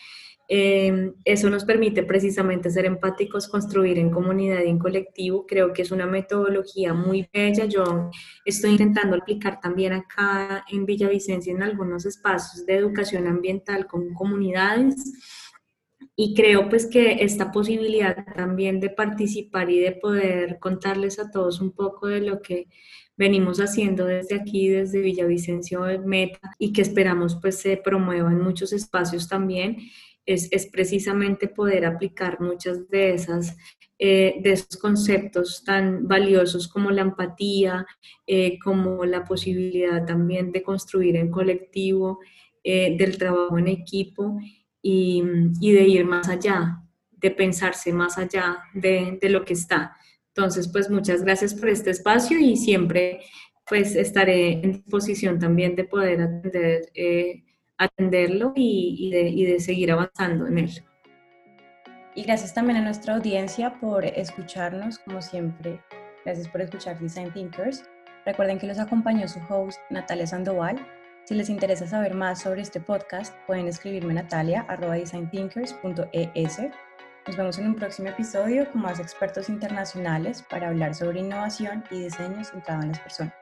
Em, 0.55 1.15
eso 1.25 1.49
nos 1.49 1.65
permite 1.65 2.03
precisamente 2.03 2.69
ser 2.69 2.85
empáticos, 2.85 3.49
construir 3.49 3.99
en 3.99 4.11
comunidad 4.11 4.61
y 4.63 4.69
en 4.69 4.79
colectivo. 4.79 5.47
Creo 5.47 5.73
que 5.73 5.81
es 5.81 5.91
una 5.91 6.05
metodología 6.07 6.93
muy 6.93 7.27
bella. 7.33 7.65
Yo 7.65 8.11
estoy 8.45 8.73
intentando 8.73 9.17
aplicar 9.17 9.61
también 9.61 9.95
acá 9.95 10.63
en 10.71 10.85
Villavicencia 10.85 11.55
en 11.55 11.63
algunos 11.63 12.05
espacios 12.05 12.67
de 12.67 12.75
educación 12.75 13.27
ambiental 13.29 13.87
con 13.87 14.13
comunidades. 14.13 14.97
Y 16.15 16.35
creo 16.35 16.69
pues 16.69 16.85
que 16.85 17.25
esta 17.25 17.51
posibilidad 17.51 18.15
también 18.35 18.79
de 18.79 18.91
participar 18.91 19.71
y 19.71 19.81
de 19.81 19.93
poder 19.93 20.59
contarles 20.59 21.19
a 21.19 21.31
todos 21.31 21.63
un 21.63 21.73
poco 21.73 22.09
de 22.09 22.21
lo 22.21 22.43
que 22.43 22.69
venimos 23.17 23.59
haciendo 23.59 24.05
desde 24.05 24.35
aquí, 24.35 24.69
desde 24.69 25.01
Villavicencio 25.01 25.81
Meta, 26.05 26.55
y 26.59 26.75
que 26.75 26.83
esperamos 26.83 27.39
pues 27.41 27.59
se 27.59 27.79
promueva 27.79 28.31
en 28.31 28.43
muchos 28.43 28.75
espacios 28.75 29.29
también, 29.29 29.79
es, 30.27 30.67
precisamente 30.67 31.49
poder 31.49 31.85
aplicar 31.85 32.41
muchas 32.41 32.89
de 32.89 33.15
esas 33.15 33.57
eh, 33.99 34.41
de 34.43 34.53
esos 34.53 34.77
conceptos 34.79 35.63
tan 35.65 36.09
valiosos 36.09 36.67
como 36.67 36.91
la 36.91 37.03
empatía, 37.03 37.87
eh, 38.27 38.59
como 38.59 39.05
la 39.05 39.25
posibilidad 39.25 40.05
también 40.05 40.51
de 40.51 40.63
construir 40.63 41.15
en 41.15 41.31
colectivo, 41.31 42.19
eh, 42.65 42.97
del 42.97 43.17
trabajo 43.17 43.59
en 43.59 43.69
equipo 43.69 44.39
y, 44.81 45.23
de 45.61 45.87
ir 45.87 46.05
más 46.05 46.29
allá, 46.29 46.83
de 47.13 47.31
pensarse 47.31 47.93
más 47.93 48.19
allá 48.19 48.59
de, 48.75 49.19
de, 49.21 49.29
lo 49.29 49.45
que 49.45 49.53
está. 49.53 49.97
Entonces, 50.35 50.67
pues 50.67 50.91
muchas 50.91 51.23
gracias 51.23 51.55
por 51.55 51.69
este 51.69 51.91
espacio 51.91 52.41
y 52.41 52.57
siempre 52.57 53.21
pues 53.69 53.95
estaré 53.95 54.65
en 54.65 54.73
disposición 54.73 55.39
también 55.39 55.77
de 55.77 55.85
poder 55.85 56.23
atender 56.23 56.91
atenderlo 57.79 58.53
y, 58.55 59.11
de, 59.11 59.59
seguir 59.61 59.93
avanzando 59.93 60.47
en 60.47 60.59
él. 60.59 60.71
Y 62.15 62.25
gracias 62.25 62.53
también 62.53 62.77
a 62.79 62.83
nuestra 62.83 63.15
audiencia 63.15 63.81
por 63.81 64.05
escucharnos, 64.05 64.99
como 64.99 65.23
siempre. 65.23 65.81
Gracias 66.25 66.49
por 66.49 66.61
escuchar 66.61 67.01
Design 67.01 67.33
Thinkers. 67.33 67.85
Recuerden 68.27 68.59
que 68.59 68.67
los 68.67 68.79
acompañó 68.79 69.27
su 69.27 69.41
host 69.49 69.81
Natalia 69.91 70.27
Sandoval. 70.27 70.77
Si 71.25 71.35
les 71.35 71.49
interesa 71.49 71.87
saber 71.87 72.13
más 72.15 72.43
sobre 72.43 72.61
este 72.63 72.81
podcast, 72.81 73.35
pueden 73.47 73.69
escribirme 73.69 74.13
natalia.designthinkers.es. 74.15 76.59
Nos 77.27 77.37
vemos 77.37 77.59
en 77.59 77.69
un 77.69 77.77
próximo 77.77 78.09
episodio 78.09 78.69
con 78.71 78.83
más 78.83 78.99
expertos 78.99 79.49
internacionales 79.49 80.45
para 80.51 80.69
hablar 80.69 80.95
sobre 80.95 81.21
innovación 81.21 81.85
y 81.91 82.03
diseño 82.03 82.45
centrado 82.45 82.83
en 82.83 82.89
las 82.89 82.99
personas. 82.99 83.42